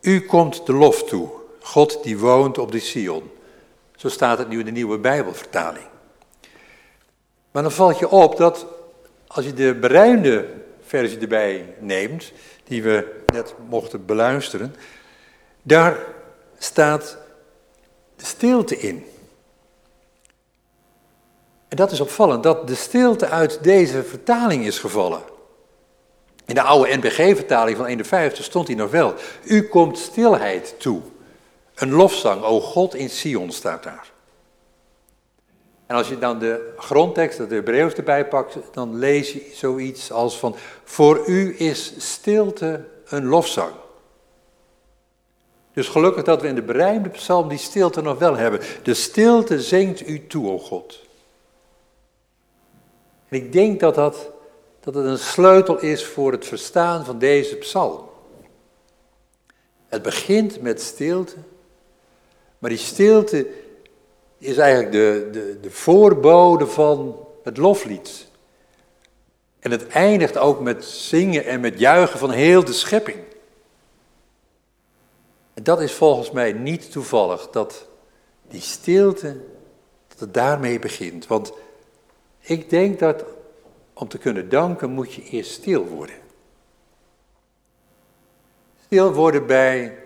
U 0.00 0.20
komt 0.20 0.66
de 0.66 0.72
lof 0.72 1.04
toe, 1.04 1.30
God 1.60 2.02
die 2.02 2.18
woont 2.18 2.58
op 2.58 2.72
de 2.72 2.80
Sion. 2.80 3.30
Zo 3.96 4.08
staat 4.08 4.38
het 4.38 4.48
nu 4.48 4.58
in 4.58 4.64
de 4.64 4.70
nieuwe 4.70 4.98
Bijbelvertaling. 4.98 5.86
Maar 7.56 7.64
dan 7.64 7.74
valt 7.74 7.98
je 7.98 8.08
op 8.08 8.36
dat 8.36 8.66
als 9.26 9.44
je 9.44 9.54
de 9.54 9.74
beruinde 9.74 10.48
versie 10.86 11.18
erbij 11.18 11.74
neemt, 11.78 12.32
die 12.64 12.82
we 12.82 13.22
net 13.32 13.54
mochten 13.68 14.04
beluisteren, 14.04 14.74
daar 15.62 15.98
staat 16.58 17.16
de 18.16 18.24
stilte 18.24 18.78
in. 18.78 19.06
En 21.68 21.76
dat 21.76 21.92
is 21.92 22.00
opvallend, 22.00 22.42
dat 22.42 22.68
de 22.68 22.74
stilte 22.74 23.28
uit 23.28 23.62
deze 23.62 24.04
vertaling 24.04 24.66
is 24.66 24.78
gevallen. 24.78 25.22
In 26.44 26.54
de 26.54 26.62
oude 26.62 26.96
NBG-vertaling 26.96 27.76
van 27.76 27.86
51 27.86 28.44
stond 28.44 28.66
hij 28.66 28.76
nog 28.76 28.90
wel. 28.90 29.14
U 29.44 29.68
komt 29.68 29.98
stilheid 29.98 30.74
toe. 30.78 31.00
Een 31.74 31.92
lofzang, 31.92 32.42
o 32.42 32.60
God 32.60 32.94
in 32.94 33.10
Sion 33.10 33.52
staat 33.52 33.82
daar. 33.82 34.14
En 35.86 35.96
als 35.96 36.08
je 36.08 36.18
dan 36.18 36.38
de 36.38 36.72
grondtekst, 36.76 37.38
de 37.38 37.54
Hebreeuws 37.54 37.94
erbij 37.94 38.28
pakt, 38.28 38.56
dan 38.72 38.98
lees 38.98 39.32
je 39.32 39.50
zoiets 39.54 40.12
als 40.12 40.38
van, 40.38 40.54
voor 40.84 41.26
u 41.26 41.54
is 41.58 41.94
stilte 41.98 42.84
een 43.04 43.24
lofzang. 43.24 43.72
Dus 45.72 45.88
gelukkig 45.88 46.22
dat 46.22 46.42
we 46.42 46.48
in 46.48 46.54
de 46.54 46.62
berijmde 46.62 47.08
psalm 47.08 47.48
die 47.48 47.58
stilte 47.58 48.02
nog 48.02 48.18
wel 48.18 48.36
hebben. 48.36 48.60
De 48.82 48.94
stilte 48.94 49.60
zingt 49.60 50.08
u 50.08 50.26
toe, 50.26 50.50
o 50.50 50.58
God. 50.58 51.04
En 53.28 53.36
ik 53.36 53.52
denk 53.52 53.80
dat, 53.80 53.94
dat, 53.94 54.30
dat 54.80 54.94
het 54.94 55.04
een 55.04 55.18
sleutel 55.18 55.78
is 55.78 56.06
voor 56.06 56.32
het 56.32 56.46
verstaan 56.46 57.04
van 57.04 57.18
deze 57.18 57.56
psalm. 57.56 58.00
Het 59.86 60.02
begint 60.02 60.60
met 60.60 60.82
stilte, 60.82 61.36
maar 62.58 62.70
die 62.70 62.78
stilte 62.78 63.46
is 64.38 64.56
eigenlijk 64.56 64.92
de, 64.92 65.28
de, 65.32 65.58
de 65.60 65.70
voorbode 65.70 66.66
van 66.66 67.26
het 67.42 67.56
loflied. 67.56 68.28
En 69.58 69.70
het 69.70 69.86
eindigt 69.86 70.38
ook 70.38 70.60
met 70.60 70.84
zingen 70.84 71.44
en 71.44 71.60
met 71.60 71.78
juichen 71.78 72.18
van 72.18 72.30
heel 72.30 72.64
de 72.64 72.72
schepping. 72.72 73.18
En 75.54 75.62
dat 75.62 75.80
is 75.80 75.92
volgens 75.92 76.30
mij 76.30 76.52
niet 76.52 76.92
toevallig, 76.92 77.50
dat 77.50 77.88
die 78.48 78.60
stilte, 78.60 79.36
dat 80.08 80.20
het 80.20 80.34
daarmee 80.34 80.78
begint. 80.78 81.26
Want 81.26 81.52
ik 82.40 82.70
denk 82.70 82.98
dat 82.98 83.24
om 83.92 84.08
te 84.08 84.18
kunnen 84.18 84.48
danken 84.48 84.90
moet 84.90 85.12
je 85.12 85.22
eerst 85.22 85.50
stil 85.50 85.86
worden. 85.86 86.16
Stil 88.84 89.12
worden 89.12 89.46
bij, 89.46 89.98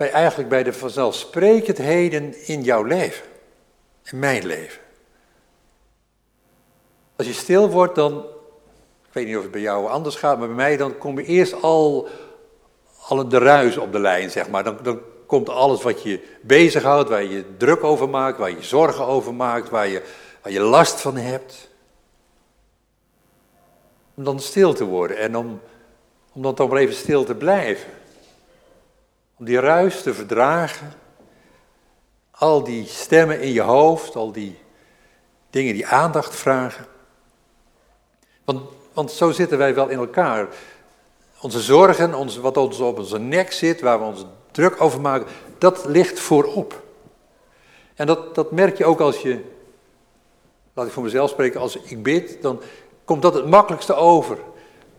bij 0.00 0.10
eigenlijk 0.10 0.48
bij 0.48 0.62
de 0.62 0.72
vanzelfsprekendheden 0.72 2.46
in 2.46 2.62
jouw 2.62 2.82
leven, 2.82 3.24
in 4.04 4.18
mijn 4.18 4.46
leven. 4.46 4.80
Als 7.16 7.26
je 7.26 7.32
stil 7.32 7.70
wordt, 7.70 7.94
dan, 7.94 8.18
ik 9.06 9.12
weet 9.12 9.26
niet 9.26 9.36
of 9.36 9.42
het 9.42 9.50
bij 9.50 9.60
jou 9.60 9.88
anders 9.88 10.16
gaat, 10.16 10.38
maar 10.38 10.46
bij 10.46 10.56
mij 10.56 10.76
dan 10.76 10.98
kom 10.98 11.18
je 11.18 11.24
eerst 11.24 11.62
al, 11.62 12.08
al 13.08 13.28
de 13.28 13.38
ruis 13.38 13.76
op 13.76 13.92
de 13.92 13.98
lijn, 13.98 14.30
zeg 14.30 14.48
maar. 14.48 14.64
Dan, 14.64 14.78
dan 14.82 15.00
komt 15.26 15.48
alles 15.48 15.82
wat 15.82 16.02
je 16.02 16.20
bezighoudt, 16.42 17.08
waar 17.08 17.24
je 17.24 17.44
druk 17.56 17.84
over 17.84 18.08
maakt, 18.08 18.38
waar 18.38 18.50
je 18.50 18.62
zorgen 18.62 19.06
over 19.06 19.34
maakt, 19.34 19.68
waar 19.68 19.88
je, 19.88 20.02
waar 20.42 20.52
je 20.52 20.60
last 20.60 21.00
van 21.00 21.16
hebt. 21.16 21.68
Om 24.14 24.24
dan 24.24 24.40
stil 24.40 24.72
te 24.72 24.84
worden 24.84 25.16
en 25.16 25.36
om, 25.36 25.60
om 26.32 26.42
dan 26.42 26.54
toch 26.54 26.68
maar 26.68 26.78
even 26.78 26.94
stil 26.94 27.24
te 27.24 27.34
blijven. 27.34 27.99
Om 29.40 29.46
die 29.46 29.60
ruis 29.60 30.02
te 30.02 30.14
verdragen. 30.14 30.92
Al 32.30 32.64
die 32.64 32.86
stemmen 32.86 33.40
in 33.40 33.52
je 33.52 33.60
hoofd, 33.60 34.16
al 34.16 34.32
die 34.32 34.58
dingen 35.50 35.74
die 35.74 35.86
aandacht 35.86 36.34
vragen. 36.34 36.86
Want, 38.44 38.60
want 38.92 39.10
zo 39.10 39.30
zitten 39.30 39.58
wij 39.58 39.74
wel 39.74 39.88
in 39.88 39.98
elkaar. 39.98 40.48
Onze 41.40 41.60
zorgen, 41.60 42.40
wat 42.40 42.56
ons 42.56 42.78
op 42.78 42.98
onze 42.98 43.18
nek 43.18 43.52
zit, 43.52 43.80
waar 43.80 43.98
we 43.98 44.04
ons 44.04 44.24
druk 44.50 44.80
over 44.80 45.00
maken, 45.00 45.26
dat 45.58 45.84
ligt 45.84 46.20
voorop. 46.20 46.82
En 47.94 48.06
dat, 48.06 48.34
dat 48.34 48.50
merk 48.50 48.78
je 48.78 48.84
ook 48.84 49.00
als 49.00 49.18
je, 49.18 49.40
laat 50.74 50.86
ik 50.86 50.92
voor 50.92 51.02
mezelf 51.02 51.30
spreken, 51.30 51.60
als 51.60 51.76
ik 51.76 52.02
bid, 52.02 52.42
dan 52.42 52.60
komt 53.04 53.22
dat 53.22 53.34
het 53.34 53.46
makkelijkste 53.46 53.94
over. 53.94 54.38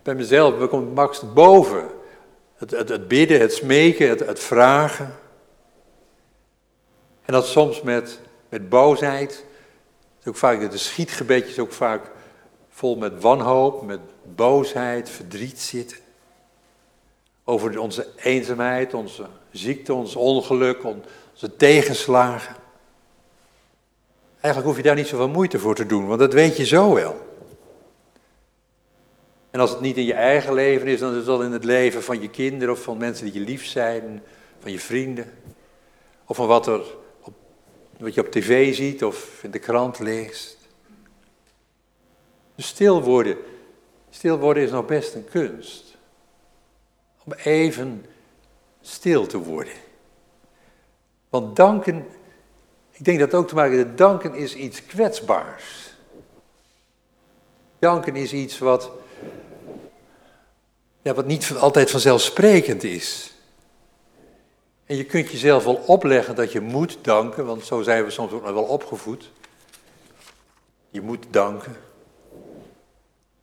Bij 0.03 0.15
mezelf, 0.15 0.57
we 0.57 0.67
komen 0.67 0.85
het 0.85 0.95
makkelijkste 0.95 1.33
boven. 1.33 1.99
Het, 2.61 2.71
het, 2.71 2.89
het 2.89 3.07
bidden, 3.07 3.39
het 3.39 3.53
smeken, 3.53 4.09
het, 4.09 4.19
het, 4.19 4.39
vragen. 4.39 5.15
En 7.25 7.33
dat 7.33 7.47
soms 7.47 7.81
met, 7.81 8.19
met 8.49 8.69
boosheid. 8.69 9.45
Ook 10.25 10.35
vaak, 10.35 10.71
de 10.71 10.77
schietgebedjes 10.77 11.59
ook 11.59 11.71
vaak 11.71 12.11
vol 12.69 12.95
met 12.95 13.21
wanhoop, 13.21 13.81
met 13.81 13.99
boosheid, 14.35 15.09
verdriet 15.09 15.59
zitten. 15.59 15.97
Over 17.43 17.79
onze 17.79 18.07
eenzaamheid, 18.15 18.93
onze 18.93 19.25
ziekte, 19.51 19.93
ons 19.93 20.15
ongeluk, 20.15 20.83
onze 20.83 21.55
tegenslagen. 21.55 22.55
Eigenlijk 24.33 24.65
hoef 24.65 24.77
je 24.77 24.83
daar 24.83 24.95
niet 24.95 25.07
zoveel 25.07 25.29
moeite 25.29 25.59
voor 25.59 25.75
te 25.75 25.85
doen, 25.85 26.07
want 26.07 26.19
dat 26.19 26.33
weet 26.33 26.57
je 26.57 26.65
zo 26.65 26.93
wel. 26.93 27.30
En 29.51 29.59
als 29.59 29.69
het 29.69 29.79
niet 29.79 29.97
in 29.97 30.05
je 30.05 30.13
eigen 30.13 30.53
leven 30.53 30.87
is, 30.87 30.99
dan 30.99 31.09
is 31.09 31.15
het 31.15 31.25
wel 31.25 31.43
in 31.43 31.51
het 31.51 31.63
leven 31.63 32.03
van 32.03 32.21
je 32.21 32.29
kinderen 32.29 32.73
of 32.73 32.81
van 32.81 32.97
mensen 32.97 33.25
die 33.25 33.33
je 33.33 33.45
lief 33.47 33.65
zijn, 33.65 34.23
van 34.59 34.71
je 34.71 34.79
vrienden. 34.79 35.33
Of 36.25 36.35
van 36.35 36.47
wat, 36.47 36.67
er 36.67 36.81
op, 37.21 37.33
wat 37.97 38.13
je 38.13 38.21
op 38.21 38.31
tv 38.31 38.75
ziet 38.75 39.03
of 39.03 39.43
in 39.43 39.51
de 39.51 39.59
krant 39.59 39.99
leest. 39.99 40.57
Dus 42.55 42.67
stil 42.67 43.03
worden, 43.03 43.37
stil 44.09 44.37
worden 44.37 44.63
is 44.63 44.71
nog 44.71 44.85
best 44.85 45.13
een 45.13 45.25
kunst. 45.25 45.97
Om 47.23 47.33
even 47.33 48.05
stil 48.81 49.25
te 49.25 49.37
worden. 49.37 49.73
Want 51.29 51.55
danken, 51.55 52.05
ik 52.91 53.05
denk 53.05 53.19
dat 53.19 53.33
ook 53.33 53.47
te 53.47 53.55
maken 53.55 53.77
heeft, 53.77 53.97
danken 53.97 54.35
is 54.35 54.55
iets 54.55 54.85
kwetsbaars. 54.85 55.93
Danken 57.79 58.15
is 58.15 58.33
iets 58.33 58.59
wat, 58.59 58.91
ja, 61.01 61.13
wat 61.13 61.25
niet 61.25 61.53
altijd 61.59 61.91
vanzelfsprekend 61.91 62.83
is. 62.83 63.33
En 64.85 64.95
je 64.95 65.05
kunt 65.05 65.31
jezelf 65.31 65.63
wel 65.63 65.83
opleggen 65.85 66.35
dat 66.35 66.51
je 66.51 66.59
moet 66.59 66.97
danken, 67.01 67.45
want 67.45 67.65
zo 67.65 67.81
zijn 67.81 68.03
we 68.03 68.09
soms 68.09 68.31
ook 68.31 68.43
nog 68.43 68.53
wel 68.53 68.63
opgevoed. 68.63 69.31
Je 70.89 71.01
moet 71.01 71.25
danken. 71.29 71.75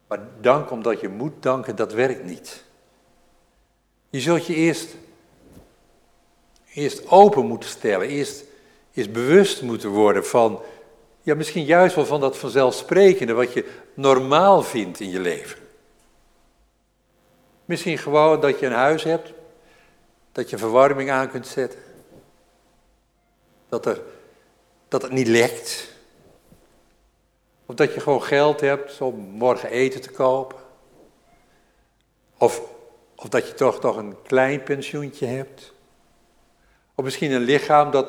Maar 0.06 0.20
dank 0.40 0.70
omdat 0.70 1.00
je 1.00 1.08
moet 1.08 1.32
danken, 1.40 1.76
dat 1.76 1.92
werkt 1.92 2.24
niet. 2.24 2.64
Je 4.10 4.20
zult 4.20 4.46
je 4.46 4.54
eerst, 4.54 4.96
eerst 6.74 7.10
open 7.10 7.46
moeten 7.46 7.68
stellen, 7.68 8.08
eerst, 8.08 8.44
eerst 8.94 9.12
bewust 9.12 9.62
moeten 9.62 9.90
worden 9.90 10.26
van, 10.26 10.60
ja 11.22 11.34
misschien 11.34 11.64
juist 11.64 11.94
wel 11.94 12.06
van 12.06 12.20
dat 12.20 12.36
vanzelfsprekende 12.36 13.32
wat 13.32 13.52
je 13.52 13.68
normaal 13.94 14.62
vindt 14.62 15.00
in 15.00 15.10
je 15.10 15.20
leven. 15.20 15.67
Misschien 17.68 17.98
gewoon 17.98 18.40
dat 18.40 18.58
je 18.58 18.66
een 18.66 18.72
huis 18.72 19.02
hebt, 19.02 19.32
dat 20.32 20.50
je 20.50 20.58
verwarming 20.58 21.10
aan 21.10 21.30
kunt 21.30 21.46
zetten, 21.46 21.78
dat, 23.68 23.86
er, 23.86 24.00
dat 24.88 25.02
het 25.02 25.12
niet 25.12 25.26
lekt, 25.26 25.92
of 27.66 27.74
dat 27.74 27.94
je 27.94 28.00
gewoon 28.00 28.22
geld 28.22 28.60
hebt 28.60 29.00
om 29.00 29.14
morgen 29.14 29.70
eten 29.70 30.00
te 30.00 30.10
kopen. 30.10 30.58
Of, 32.38 32.62
of 33.14 33.28
dat 33.28 33.48
je 33.48 33.54
toch 33.54 33.80
nog 33.80 33.96
een 33.96 34.16
klein 34.22 34.62
pensioentje 34.62 35.26
hebt. 35.26 35.72
Of 36.94 37.04
misschien 37.04 37.32
een 37.32 37.42
lichaam 37.42 37.90
dat 37.90 38.06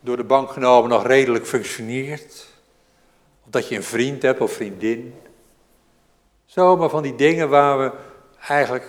door 0.00 0.16
de 0.16 0.24
bank 0.24 0.50
genomen 0.50 0.90
nog 0.90 1.06
redelijk 1.06 1.46
functioneert. 1.46 2.46
Of 3.44 3.50
dat 3.50 3.68
je 3.68 3.76
een 3.76 3.82
vriend 3.82 4.22
hebt 4.22 4.40
of 4.40 4.52
vriendin. 4.52 5.14
Zomaar 6.46 6.88
van 6.88 7.02
die 7.02 7.14
dingen 7.14 7.48
waar 7.48 7.78
we 7.78 8.08
eigenlijk 8.48 8.86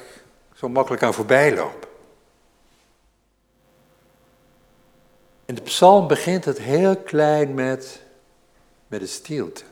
zo 0.54 0.70
makkelijk 0.70 1.04
aan 1.04 1.14
voorbij 1.14 1.56
lopen. 1.56 1.90
In 5.46 5.56
de 5.56 5.62
psalm 5.62 6.08
begint 6.08 6.46
het 6.46 6.58
heel 6.58 6.98
klein 6.98 7.54
met 7.54 8.02
met 8.92 9.00
de 9.00 9.08
stilte. 9.08 9.64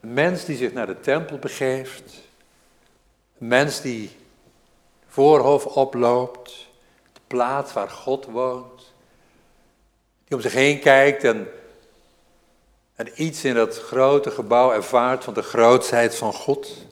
Een 0.00 0.14
mens 0.14 0.44
die 0.44 0.56
zich 0.56 0.72
naar 0.72 0.86
de 0.86 1.00
tempel 1.00 1.38
begeeft, 1.38 2.14
een 3.38 3.48
mens 3.48 3.80
die 3.80 4.16
voorhof 5.06 5.66
oploopt, 5.66 6.66
de 7.12 7.20
plaats 7.26 7.72
waar 7.72 7.88
God 7.88 8.24
woont, 8.24 8.92
die 10.24 10.36
om 10.36 10.42
zich 10.42 10.52
heen 10.52 10.80
kijkt 10.80 11.24
en, 11.24 11.48
en 12.94 13.22
iets 13.22 13.44
in 13.44 13.54
dat 13.54 13.78
grote 13.78 14.30
gebouw 14.30 14.72
ervaart 14.72 15.24
van 15.24 15.34
de 15.34 15.42
grootheid 15.42 16.16
van 16.16 16.32
God. 16.32 16.85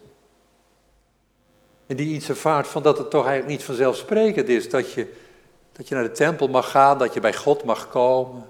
En 1.86 1.96
die 1.96 2.14
iets 2.14 2.28
ervaart 2.28 2.66
van 2.66 2.82
dat 2.82 2.98
het 2.98 3.10
toch 3.10 3.26
eigenlijk 3.26 3.56
niet 3.56 3.66
vanzelfsprekend 3.66 4.48
is 4.48 4.70
dat 4.70 4.92
je, 4.92 5.12
dat 5.72 5.88
je 5.88 5.94
naar 5.94 6.04
de 6.04 6.10
tempel 6.10 6.48
mag 6.48 6.70
gaan, 6.70 6.98
dat 6.98 7.14
je 7.14 7.20
bij 7.20 7.34
God 7.34 7.64
mag 7.64 7.88
komen. 7.88 8.46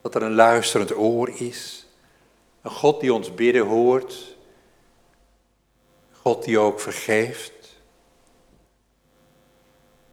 Dat 0.00 0.14
er 0.14 0.22
een 0.22 0.34
luisterend 0.34 0.96
oor 0.96 1.28
is. 1.28 1.86
Een 2.62 2.70
God 2.70 3.00
die 3.00 3.14
ons 3.14 3.34
bidden 3.34 3.66
hoort. 3.66 4.36
God 6.12 6.44
die 6.44 6.58
ook 6.58 6.80
vergeeft. 6.80 7.52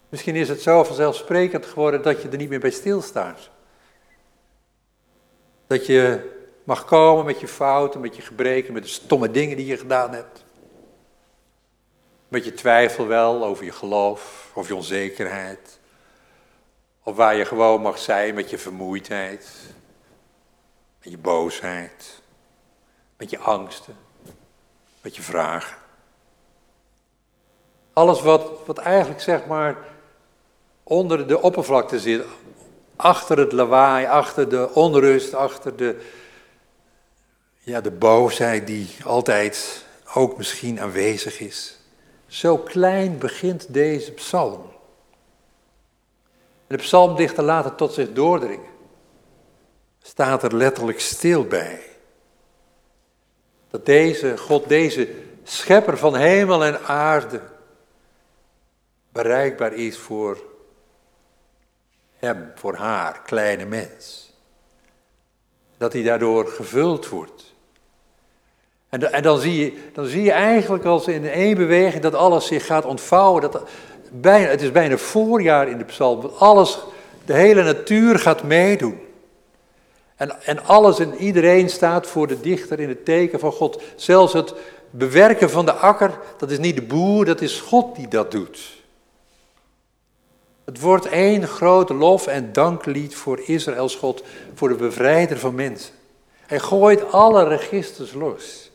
Misschien 0.09 0.35
is 0.35 0.49
het 0.49 0.61
zo 0.61 0.83
vanzelfsprekend 0.83 1.65
geworden 1.65 2.01
dat 2.01 2.21
je 2.21 2.29
er 2.29 2.37
niet 2.37 2.49
meer 2.49 2.59
bij 2.59 2.71
stilstaat. 2.71 3.49
Dat 5.67 5.85
je 5.85 6.29
mag 6.63 6.85
komen 6.85 7.25
met 7.25 7.39
je 7.39 7.47
fouten, 7.47 8.01
met 8.01 8.15
je 8.15 8.21
gebreken, 8.21 8.73
met 8.73 8.83
de 8.83 8.89
stomme 8.89 9.31
dingen 9.31 9.57
die 9.57 9.65
je 9.65 9.77
gedaan 9.77 10.13
hebt. 10.13 10.43
Met 12.31 12.45
je 12.45 12.53
twijfel 12.53 13.07
wel 13.07 13.45
over 13.45 13.65
je 13.65 13.71
geloof, 13.71 14.51
of 14.53 14.67
je 14.67 14.75
onzekerheid. 14.75 15.79
Of 17.03 17.15
waar 17.15 17.35
je 17.35 17.45
gewoon 17.45 17.81
mag 17.81 17.97
zijn 17.97 18.33
met 18.33 18.49
je 18.49 18.57
vermoeidheid 18.57 19.47
met 21.03 21.11
je 21.11 21.17
boosheid, 21.17 22.21
met 23.17 23.29
je 23.29 23.37
angsten, 23.37 23.97
met 25.01 25.15
je 25.15 25.21
vragen. 25.21 25.77
Alles 27.93 28.21
wat, 28.21 28.51
wat 28.65 28.77
eigenlijk 28.77 29.21
zeg 29.21 29.45
maar 29.45 29.77
onder 30.83 31.27
de 31.27 31.41
oppervlakte 31.41 31.99
zit, 31.99 32.25
achter 32.95 33.37
het 33.37 33.51
lawaai, 33.51 34.05
achter 34.05 34.49
de 34.49 34.69
onrust, 34.73 35.33
achter 35.33 35.75
de, 35.75 36.01
ja, 37.59 37.81
de 37.81 37.91
boosheid 37.91 38.67
die 38.67 38.89
altijd 39.03 39.85
ook 40.13 40.37
misschien 40.37 40.79
aanwezig 40.79 41.39
is. 41.39 41.79
Zo 42.31 42.57
klein 42.57 43.17
begint 43.17 43.73
deze 43.73 44.11
psalm. 44.11 44.61
En 46.67 46.77
de 46.77 46.83
psalmdichter 46.83 47.43
laat 47.43 47.63
het 47.63 47.77
tot 47.77 47.93
zich 47.93 48.13
doordringen 48.13 48.69
staat 50.01 50.43
er 50.43 50.55
letterlijk 50.55 50.99
stil 50.99 51.45
bij. 51.45 51.81
Dat 53.69 53.85
deze 53.85 54.37
God, 54.37 54.69
deze 54.69 55.15
schepper 55.43 55.97
van 55.97 56.15
hemel 56.15 56.63
en 56.63 56.83
aarde, 56.83 57.41
bereikbaar 59.09 59.73
is 59.73 59.97
voor 59.97 60.43
hem, 62.17 62.51
voor 62.55 62.75
haar, 62.75 63.21
kleine 63.21 63.65
mens. 63.65 64.33
Dat 65.77 65.93
hij 65.93 66.03
daardoor 66.03 66.47
gevuld 66.47 67.09
wordt. 67.09 67.50
En, 68.91 69.13
en 69.13 69.23
dan, 69.23 69.39
zie 69.39 69.59
je, 69.59 69.73
dan 69.93 70.05
zie 70.05 70.23
je 70.23 70.31
eigenlijk 70.31 70.85
als 70.85 71.07
in 71.07 71.29
één 71.29 71.55
beweging 71.55 72.03
dat 72.03 72.15
alles 72.15 72.47
zich 72.47 72.65
gaat 72.65 72.85
ontvouwen. 72.85 73.41
Dat, 73.41 73.63
bijna, 74.11 74.47
het 74.47 74.61
is 74.61 74.71
bijna 74.71 74.97
voorjaar 74.97 75.69
in 75.69 75.77
de 75.77 75.83
psalm. 75.83 76.31
Alles, 76.37 76.79
de 77.25 77.33
hele 77.33 77.63
natuur 77.63 78.19
gaat 78.19 78.43
meedoen. 78.43 78.99
En, 80.15 80.41
en 80.43 80.65
alles 80.65 80.99
en 80.99 81.15
iedereen 81.15 81.69
staat 81.69 82.07
voor 82.07 82.27
de 82.27 82.41
dichter 82.41 82.79
in 82.79 82.89
het 82.89 83.05
teken 83.05 83.39
van 83.39 83.51
God. 83.51 83.81
Zelfs 83.95 84.33
het 84.33 84.53
bewerken 84.89 85.49
van 85.49 85.65
de 85.65 85.73
akker, 85.73 86.19
dat 86.37 86.51
is 86.51 86.59
niet 86.59 86.75
de 86.75 86.81
boer, 86.81 87.25
dat 87.25 87.41
is 87.41 87.59
God 87.59 87.95
die 87.95 88.07
dat 88.07 88.31
doet. 88.31 88.59
Het 90.65 90.79
wordt 90.79 91.05
één 91.05 91.47
groot 91.47 91.89
lof- 91.89 92.27
en 92.27 92.53
danklied 92.53 93.15
voor 93.15 93.39
Israëls 93.45 93.95
God, 93.95 94.23
voor 94.53 94.69
de 94.69 94.75
bevrijder 94.75 95.39
van 95.39 95.55
mensen. 95.55 95.93
Hij 96.45 96.59
gooit 96.59 97.11
alle 97.11 97.47
registers 97.47 98.13
los. 98.13 98.70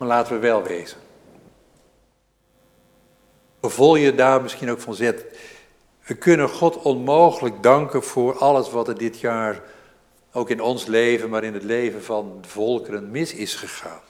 Maar 0.00 0.08
laten 0.08 0.32
we 0.32 0.38
wel 0.38 0.62
wezen. 0.62 0.98
Bevol 3.60 3.96
je 3.96 4.14
daar 4.14 4.42
misschien 4.42 4.70
ook 4.70 4.80
van 4.80 4.94
zet. 4.94 5.24
We 6.04 6.14
kunnen 6.14 6.48
God 6.48 6.76
onmogelijk 6.76 7.62
danken 7.62 8.02
voor 8.02 8.38
alles 8.38 8.70
wat 8.70 8.88
er 8.88 8.98
dit 8.98 9.20
jaar 9.20 9.62
ook 10.32 10.50
in 10.50 10.60
ons 10.60 10.86
leven, 10.86 11.30
maar 11.30 11.44
in 11.44 11.54
het 11.54 11.62
leven 11.62 12.02
van 12.02 12.42
volkeren 12.46 13.10
mis 13.10 13.34
is 13.34 13.54
gegaan. 13.54 14.00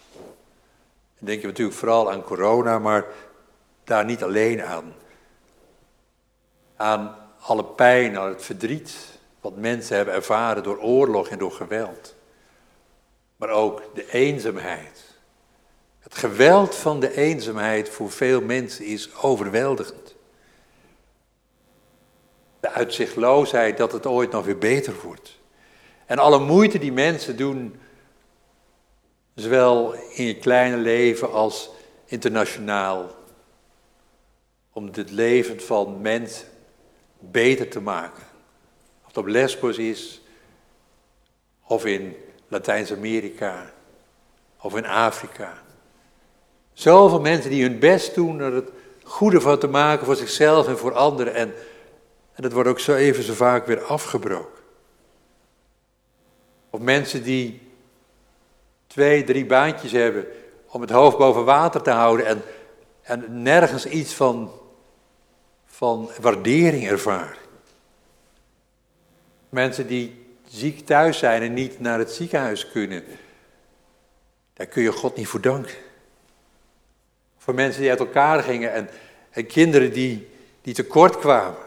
Dan 1.18 1.26
denk 1.28 1.40
je 1.40 1.46
natuurlijk 1.46 1.76
vooral 1.76 2.10
aan 2.10 2.22
corona, 2.22 2.78
maar 2.78 3.04
daar 3.84 4.04
niet 4.04 4.22
alleen 4.22 4.62
aan. 4.62 4.94
Aan 6.76 7.16
alle 7.40 7.64
pijn, 7.64 8.18
aan 8.18 8.28
het 8.28 8.42
verdriet 8.42 8.96
wat 9.40 9.56
mensen 9.56 9.96
hebben 9.96 10.14
ervaren 10.14 10.62
door 10.62 10.78
oorlog 10.78 11.28
en 11.28 11.38
door 11.38 11.52
geweld. 11.52 12.14
Maar 13.36 13.50
ook 13.50 13.82
de 13.94 14.12
eenzaamheid. 14.12 15.09
Het 16.10 16.18
geweld 16.18 16.74
van 16.74 17.00
de 17.00 17.16
eenzaamheid 17.16 17.88
voor 17.88 18.10
veel 18.10 18.40
mensen 18.40 18.84
is 18.84 19.14
overweldigend. 19.14 20.14
De 22.60 22.70
uitzichtloosheid 22.70 23.76
dat 23.76 23.92
het 23.92 24.06
ooit 24.06 24.30
nog 24.30 24.44
weer 24.44 24.58
beter 24.58 24.94
wordt. 25.02 25.38
En 26.06 26.18
alle 26.18 26.38
moeite 26.38 26.78
die 26.78 26.92
mensen 26.92 27.36
doen, 27.36 27.80
zowel 29.34 29.94
in 29.94 30.24
je 30.24 30.36
kleine 30.38 30.76
leven 30.76 31.32
als 31.32 31.70
internationaal, 32.04 33.10
om 34.72 34.86
het 34.92 35.10
leven 35.10 35.60
van 35.60 36.00
mensen 36.00 36.48
beter 37.18 37.68
te 37.68 37.80
maken. 37.80 38.22
Of 39.00 39.06
het 39.06 39.16
op 39.16 39.26
Lesbos 39.26 39.78
is, 39.78 40.20
of 41.66 41.84
in 41.84 42.16
Latijns-Amerika, 42.48 43.72
of 44.60 44.76
in 44.76 44.86
Afrika. 44.86 45.68
Zoveel 46.80 47.20
mensen 47.20 47.50
die 47.50 47.62
hun 47.62 47.78
best 47.78 48.14
doen 48.14 48.40
er 48.40 48.52
het 48.52 48.70
goede 49.02 49.40
van 49.40 49.58
te 49.58 49.66
maken 49.66 50.06
voor 50.06 50.16
zichzelf 50.16 50.68
en 50.68 50.78
voor 50.78 50.94
anderen. 50.94 51.34
En, 51.34 51.54
en 52.32 52.42
dat 52.42 52.52
wordt 52.52 52.68
ook 52.68 52.78
zo 52.78 52.94
even 52.94 53.22
zo 53.22 53.32
vaak 53.32 53.66
weer 53.66 53.82
afgebroken. 53.82 54.62
Of 56.70 56.80
mensen 56.80 57.22
die 57.22 57.60
twee, 58.86 59.24
drie 59.24 59.46
baantjes 59.46 59.92
hebben 59.92 60.26
om 60.66 60.80
het 60.80 60.90
hoofd 60.90 61.18
boven 61.18 61.44
water 61.44 61.82
te 61.82 61.90
houden 61.90 62.26
en, 62.26 62.42
en 63.02 63.42
nergens 63.42 63.86
iets 63.86 64.14
van, 64.14 64.50
van 65.66 66.10
waardering 66.20 66.88
ervaren. 66.88 67.38
Mensen 69.48 69.86
die 69.86 70.26
ziek 70.48 70.86
thuis 70.86 71.18
zijn 71.18 71.42
en 71.42 71.54
niet 71.54 71.80
naar 71.80 71.98
het 71.98 72.10
ziekenhuis 72.10 72.70
kunnen. 72.70 73.04
Daar 74.52 74.66
kun 74.66 74.82
je 74.82 74.92
God 74.92 75.16
niet 75.16 75.28
voor 75.28 75.40
danken. 75.40 75.88
Voor 77.40 77.54
mensen 77.54 77.80
die 77.80 77.90
uit 77.90 77.98
elkaar 77.98 78.42
gingen 78.42 78.72
en, 78.72 78.88
en 79.30 79.46
kinderen 79.46 79.92
die, 79.92 80.28
die 80.62 80.74
tekort 80.74 81.18
kwamen. 81.18 81.58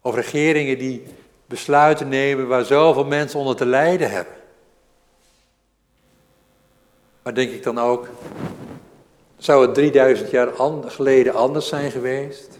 Of 0.00 0.14
regeringen 0.14 0.78
die 0.78 1.02
besluiten 1.46 2.08
nemen 2.08 2.48
waar 2.48 2.64
zoveel 2.64 3.04
mensen 3.04 3.38
onder 3.38 3.56
te 3.56 3.66
lijden 3.66 4.10
hebben. 4.10 4.34
Maar 7.22 7.34
denk 7.34 7.50
ik 7.50 7.62
dan 7.62 7.78
ook, 7.78 8.08
zou 9.36 9.66
het 9.66 9.74
3000 9.74 10.30
jaar 10.30 10.48
geleden 10.86 11.34
anders 11.34 11.68
zijn 11.68 11.90
geweest? 11.90 12.58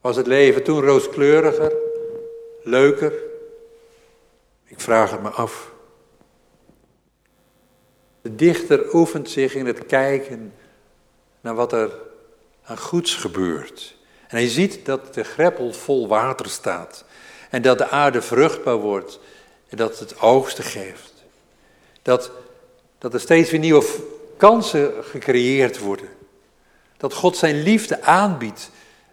Was 0.00 0.16
het 0.16 0.26
leven 0.26 0.62
toen 0.62 0.80
rooskleuriger, 0.80 1.72
leuker? 2.62 3.12
Ik 4.64 4.80
vraag 4.80 5.10
het 5.10 5.22
me 5.22 5.28
af. 5.28 5.71
De 8.22 8.34
dichter 8.34 8.94
oefent 8.94 9.30
zich 9.30 9.54
in 9.54 9.66
het 9.66 9.86
kijken 9.86 10.52
naar 11.40 11.54
wat 11.54 11.72
er 11.72 11.90
aan 12.64 12.78
goeds 12.78 13.14
gebeurt. 13.14 13.96
En 14.28 14.36
hij 14.36 14.48
ziet 14.48 14.84
dat 14.84 15.14
de 15.14 15.24
greppel 15.24 15.72
vol 15.72 16.08
water 16.08 16.48
staat. 16.48 17.04
En 17.50 17.62
dat 17.62 17.78
de 17.78 17.88
aarde 17.88 18.22
vruchtbaar 18.22 18.76
wordt. 18.76 19.20
En 19.68 19.76
dat 19.76 19.98
het 19.98 20.20
oogsten 20.20 20.64
geeft. 20.64 21.12
Dat, 22.02 22.30
dat 22.98 23.14
er 23.14 23.20
steeds 23.20 23.50
weer 23.50 23.60
nieuwe 23.60 23.84
kansen 24.36 24.92
gecreëerd 25.04 25.78
worden. 25.78 26.08
Dat 26.96 27.14
God 27.14 27.36
zijn 27.36 27.62
liefde 27.62 28.02
aanbiedt. 28.02 28.70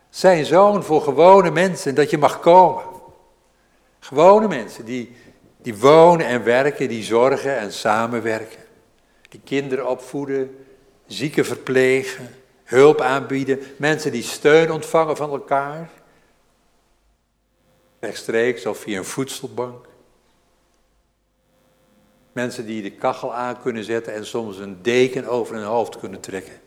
Zijn 0.10 0.46
zoon 0.46 0.84
voor 0.84 1.02
gewone 1.02 1.52
mensen. 1.52 1.90
En 1.90 1.96
dat 1.96 2.10
je 2.10 2.18
mag 2.18 2.40
komen. 2.40 2.84
Gewone 4.00 4.48
mensen 4.48 4.86
die, 4.86 5.16
die 5.58 5.78
wonen 5.78 6.26
en 6.26 6.44
werken, 6.44 6.88
die 6.88 7.04
zorgen 7.04 7.58
en 7.58 7.74
samenwerken. 7.74 8.68
Die 9.30 9.42
kinderen 9.44 9.90
opvoeden, 9.90 10.66
zieken 11.08 11.46
verplegen, 11.46 12.36
hulp 12.64 13.02
aanbieden. 13.02 13.60
Mensen 13.78 14.12
die 14.12 14.24
steun 14.24 14.72
ontvangen 14.72 15.18
van 15.18 15.30
elkaar 15.30 15.90
rechtstreeks 18.00 18.66
of 18.66 18.78
via 18.78 18.98
een 18.98 19.06
voedselbank. 19.06 19.88
Mensen 22.32 22.66
die 22.66 22.82
de 22.82 22.92
kachel 22.92 23.34
aan 23.34 23.62
kunnen 23.62 23.84
zetten 23.84 24.14
en 24.14 24.26
soms 24.26 24.58
een 24.58 24.82
deken 24.82 25.26
over 25.28 25.56
hun 25.56 25.66
hoofd 25.66 26.00
kunnen 26.00 26.20
trekken. 26.20 26.62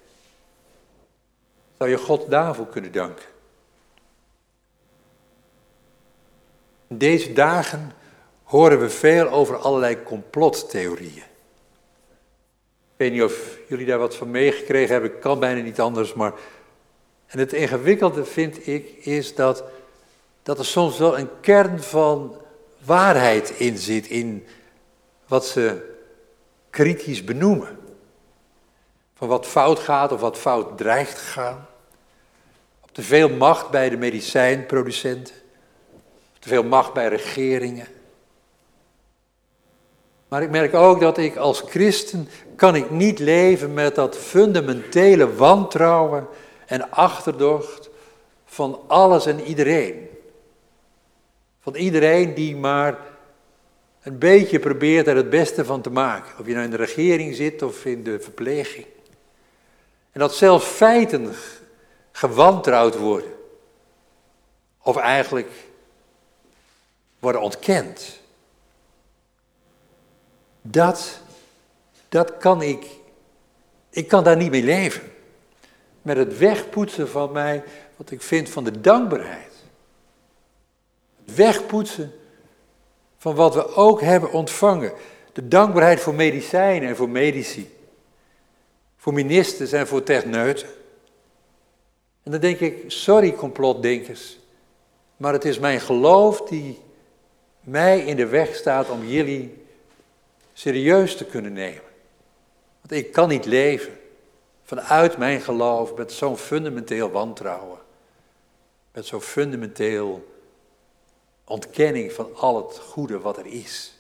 Zou 1.79 1.91
je 1.91 1.99
God 1.99 2.31
daarvoor 2.31 2.67
kunnen 2.67 2.93
danken? 2.93 3.25
In 6.87 6.99
deze 6.99 7.33
dagen 7.33 7.93
horen 8.43 8.81
we 8.81 8.91
veel 8.91 9.29
over 9.29 9.57
allerlei 9.57 10.03
complottheorieën. 10.03 11.31
Weet 13.03 13.13
niet 13.13 13.23
of 13.23 13.59
jullie 13.69 13.87
daar 13.87 13.99
wat 13.99 14.17
van 14.17 14.31
meegekregen 14.31 14.93
hebben, 14.93 15.19
kan 15.19 15.39
bijna 15.39 15.61
niet 15.61 15.81
anders, 15.81 16.15
maar. 16.15 16.33
En 17.27 17.39
het 17.39 17.53
ingewikkelde 17.53 18.25
vind 18.25 18.67
ik 18.67 18.89
is 19.05 19.35
dat 19.35 19.65
dat 20.43 20.59
er 20.59 20.65
soms 20.65 20.99
wel 20.99 21.19
een 21.19 21.29
kern 21.41 21.83
van 21.83 22.37
waarheid 22.85 23.51
in 23.51 23.79
zit, 23.79 24.07
in 24.07 24.47
wat 25.27 25.47
ze 25.47 25.95
kritisch 26.71 27.25
benoemen. 27.25 27.79
Van 29.15 29.29
wat 29.29 29.47
fout 29.47 29.79
gaat 29.79 30.13
of 30.13 30.21
wat 30.21 30.39
fout 30.39 30.79
dreigt 30.79 31.17
te 31.17 31.25
gaan. 31.25 31.67
Te 32.93 33.03
veel 33.03 33.29
macht 33.29 33.71
bij 33.71 33.89
de 33.89 33.97
medicijnproducenten. 33.97 35.35
Te 36.39 36.49
veel 36.49 36.65
macht 36.65 36.93
bij 36.93 37.09
regeringen. 37.09 37.87
Maar 40.33 40.43
ik 40.43 40.51
merk 40.51 40.75
ook 40.75 41.01
dat 41.01 41.19
ik 41.19 41.37
als 41.37 41.61
christen 41.61 42.29
kan 42.57 42.75
ik 42.75 42.91
niet 42.91 43.19
leven 43.19 43.75
met 43.75 43.95
dat 43.95 44.17
fundamentele 44.17 45.35
wantrouwen 45.35 46.27
en 46.67 46.91
achterdocht 46.91 47.91
van 48.45 48.81
alles 48.87 49.27
en 49.27 49.41
iedereen. 49.41 50.09
Van 51.61 51.75
iedereen 51.75 52.35
die 52.35 52.57
maar 52.57 52.99
een 54.03 54.19
beetje 54.19 54.59
probeert 54.59 55.07
er 55.07 55.17
het 55.17 55.31
beste 55.31 55.65
van 55.65 55.81
te 55.81 55.91
maken. 55.91 56.39
Of 56.39 56.47
je 56.47 56.53
nou 56.53 56.65
in 56.65 56.71
de 56.71 56.77
regering 56.77 57.35
zit 57.35 57.63
of 57.63 57.85
in 57.85 58.03
de 58.03 58.21
verpleging. 58.21 58.87
En 60.13 60.21
dat 60.21 60.35
zelfs 60.35 60.67
feiten 60.67 61.35
gewantrouwd 62.13 62.99
worden. 62.99 63.33
Of 64.83 64.97
eigenlijk 64.97 65.51
worden 67.19 67.41
ontkend. 67.41 68.21
Dat, 70.63 71.21
dat 72.09 72.37
kan 72.37 72.63
ik, 72.63 72.87
ik 73.91 74.09
kan 74.09 74.25
daar 74.25 74.37
niet 74.37 74.51
mee 74.51 74.63
leven. 74.63 75.03
Met 76.03 76.17
het 76.17 76.39
wegpoetsen 76.39 77.09
van 77.09 77.33
mij, 77.33 77.65
wat 77.97 78.11
ik 78.11 78.23
vind 78.23 78.49
van 78.49 78.65
de 78.65 78.81
dankbaarheid 78.81 79.53
wegpoetsen 81.25 82.13
van 83.19 83.35
wat 83.35 83.55
we 83.55 83.75
ook 83.75 84.01
hebben 84.01 84.33
ontvangen. 84.33 84.93
De 85.33 85.49
dankbaarheid 85.49 86.01
voor 86.01 86.15
medicijnen 86.15 86.89
en 86.89 86.97
voor 86.97 87.09
medici. 87.09 87.77
Voor 88.97 89.13
ministers 89.13 89.73
en 89.73 89.87
voor 89.87 90.03
techneuten. 90.03 90.69
En 92.23 92.31
dan 92.31 92.41
denk 92.41 92.61
ik, 92.61 92.85
sorry 92.87 93.33
complotdenkers, 93.33 94.39
maar 95.17 95.33
het 95.33 95.45
is 95.45 95.59
mijn 95.59 95.81
geloof 95.81 96.43
die 96.43 96.79
mij 97.61 98.01
in 98.01 98.17
de 98.17 98.27
weg 98.27 98.55
staat 98.55 98.91
om 98.91 99.07
jullie 99.07 99.62
serieus 100.63 101.17
te 101.17 101.25
kunnen 101.25 101.53
nemen. 101.53 101.91
Want 102.81 102.93
ik 102.93 103.13
kan 103.13 103.29
niet 103.29 103.45
leven 103.45 103.99
vanuit 104.63 105.17
mijn 105.17 105.41
geloof 105.41 105.95
met 105.95 106.13
zo'n 106.13 106.37
fundamenteel 106.37 107.11
wantrouwen. 107.11 107.79
Met 108.93 109.07
zo'n 109.07 109.21
fundamenteel 109.21 110.35
ontkenning 111.45 112.13
van 112.13 112.37
al 112.37 112.57
het 112.57 112.79
goede 112.79 113.21
wat 113.21 113.39
er 113.39 113.47
is. 113.47 113.95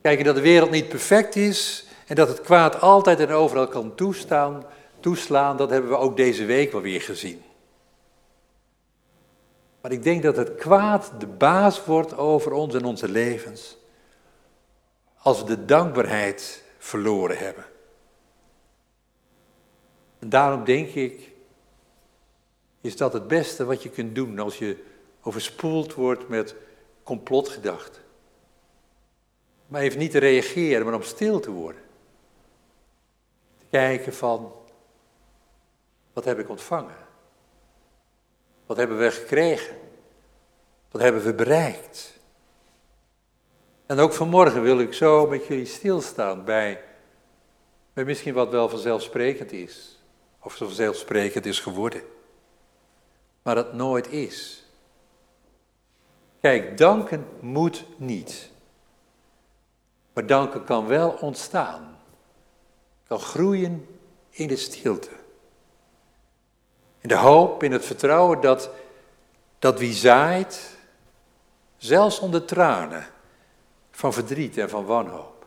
Kijken 0.00 0.24
dat 0.24 0.34
de 0.34 0.40
wereld 0.40 0.70
niet 0.70 0.88
perfect 0.88 1.36
is 1.36 1.86
en 2.06 2.14
dat 2.14 2.28
het 2.28 2.40
kwaad 2.40 2.80
altijd 2.80 3.20
en 3.20 3.30
overal 3.30 3.68
kan 3.68 3.94
toestaan, 3.94 4.64
toeslaan, 5.00 5.56
dat 5.56 5.70
hebben 5.70 5.90
we 5.90 5.96
ook 5.96 6.16
deze 6.16 6.44
week 6.44 6.72
wel 6.72 6.80
weer 6.80 7.02
gezien. 7.02 7.42
Maar 9.80 9.92
ik 9.92 10.02
denk 10.02 10.22
dat 10.22 10.36
het 10.36 10.54
kwaad 10.54 11.12
de 11.18 11.26
baas 11.26 11.84
wordt 11.84 12.16
over 12.16 12.52
ons 12.52 12.74
en 12.74 12.84
onze 12.84 13.08
levens. 13.08 13.76
Als 15.26 15.38
we 15.40 15.44
de 15.44 15.64
dankbaarheid 15.64 16.62
verloren 16.78 17.38
hebben. 17.38 17.64
En 20.18 20.28
daarom 20.28 20.64
denk 20.64 20.88
ik, 20.88 21.32
is 22.80 22.96
dat 22.96 23.12
het 23.12 23.28
beste 23.28 23.64
wat 23.64 23.82
je 23.82 23.90
kunt 23.90 24.14
doen 24.14 24.38
als 24.38 24.58
je 24.58 24.84
overspoeld 25.20 25.94
wordt 25.94 26.28
met 26.28 26.54
complotgedachten. 27.02 28.02
Maar 29.66 29.80
even 29.80 29.98
niet 29.98 30.10
te 30.10 30.18
reageren, 30.18 30.84
maar 30.84 30.94
om 30.94 31.02
stil 31.02 31.40
te 31.40 31.50
worden. 31.50 31.82
Te 33.58 33.64
kijken 33.70 34.14
van, 34.14 34.52
wat 36.12 36.24
heb 36.24 36.38
ik 36.38 36.48
ontvangen? 36.48 37.06
Wat 38.66 38.76
hebben 38.76 38.98
we 38.98 39.10
gekregen? 39.10 39.76
Wat 40.90 41.02
hebben 41.02 41.22
we 41.22 41.34
bereikt? 41.34 42.15
En 43.86 43.98
ook 43.98 44.12
vanmorgen 44.12 44.62
wil 44.62 44.80
ik 44.80 44.92
zo 44.92 45.26
met 45.26 45.46
jullie 45.46 45.66
stilstaan 45.66 46.44
bij, 46.44 46.82
bij 47.92 48.04
misschien 48.04 48.34
wat 48.34 48.50
wel 48.50 48.68
vanzelfsprekend 48.68 49.52
is. 49.52 50.00
Of 50.40 50.56
vanzelfsprekend 50.56 51.46
is 51.46 51.60
geworden. 51.60 52.02
Maar 53.42 53.54
dat 53.54 53.72
nooit 53.72 54.08
is. 54.08 54.64
Kijk, 56.40 56.78
danken 56.78 57.26
moet 57.40 57.84
niet. 57.96 58.50
Maar 60.12 60.26
danken 60.26 60.64
kan 60.64 60.86
wel 60.86 61.10
ontstaan. 61.10 61.98
Kan 63.06 63.18
groeien 63.18 63.86
in 64.30 64.48
de 64.48 64.56
stilte. 64.56 65.10
In 67.00 67.08
de 67.08 67.16
hoop, 67.16 67.62
in 67.62 67.72
het 67.72 67.84
vertrouwen 67.84 68.40
dat, 68.40 68.70
dat 69.58 69.78
wie 69.78 69.92
zaait, 69.92 70.76
zelfs 71.76 72.18
onder 72.18 72.44
tranen 72.44 73.06
van 73.96 74.12
verdriet 74.12 74.58
en 74.58 74.68
van 74.68 74.84
wanhoop, 74.84 75.46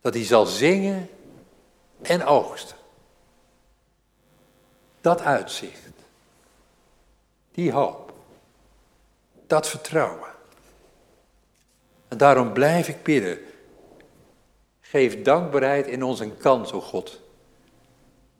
dat 0.00 0.14
hij 0.14 0.24
zal 0.24 0.46
zingen 0.46 1.08
en 2.02 2.24
oogsten. 2.24 2.76
Dat 5.00 5.20
uitzicht, 5.20 5.92
die 7.52 7.72
hoop, 7.72 8.12
dat 9.46 9.68
vertrouwen. 9.68 10.28
En 12.08 12.18
daarom 12.18 12.52
blijf 12.52 12.88
ik 12.88 13.02
bidden. 13.02 13.38
Geef 14.80 15.22
dankbaarheid 15.22 15.86
in 15.86 16.02
ons 16.02 16.20
een 16.20 16.36
kans, 16.36 16.72
o 16.72 16.80
God. 16.80 17.20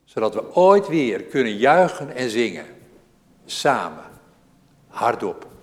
Zodat 0.04 0.34
we 0.34 0.54
ooit 0.54 0.88
weer 0.88 1.22
kunnen 1.22 1.56
juichen 1.56 2.14
en 2.14 2.30
zingen. 2.30 2.66
Samen. 3.44 4.04
Hardop. 4.88 5.53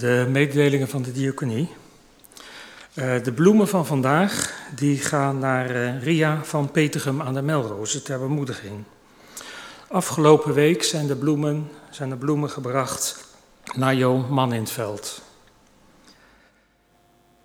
De 0.00 0.26
mededelingen 0.28 0.88
van 0.88 1.02
de 1.02 1.12
diaconie. 1.12 1.68
Uh, 2.94 3.22
de 3.22 3.32
bloemen 3.32 3.68
van 3.68 3.86
vandaag 3.86 4.54
die 4.74 4.98
gaan 4.98 5.38
naar 5.38 5.70
uh, 5.76 6.02
Ria 6.02 6.44
van 6.44 6.70
Petergem 6.70 7.22
aan 7.22 7.34
de 7.34 7.42
Melroze 7.42 8.02
ter 8.02 8.18
bemoediging. 8.18 8.84
Afgelopen 9.88 10.54
week 10.54 10.82
zijn 10.82 11.06
de 11.06 11.16
bloemen, 11.16 11.70
zijn 11.90 12.08
de 12.08 12.16
bloemen 12.16 12.50
gebracht 12.50 13.34
naar 13.74 13.94
Jo 13.94 14.16
Man 14.16 14.52
in 14.52 14.60
het 14.60 14.70
veld. 14.70 15.22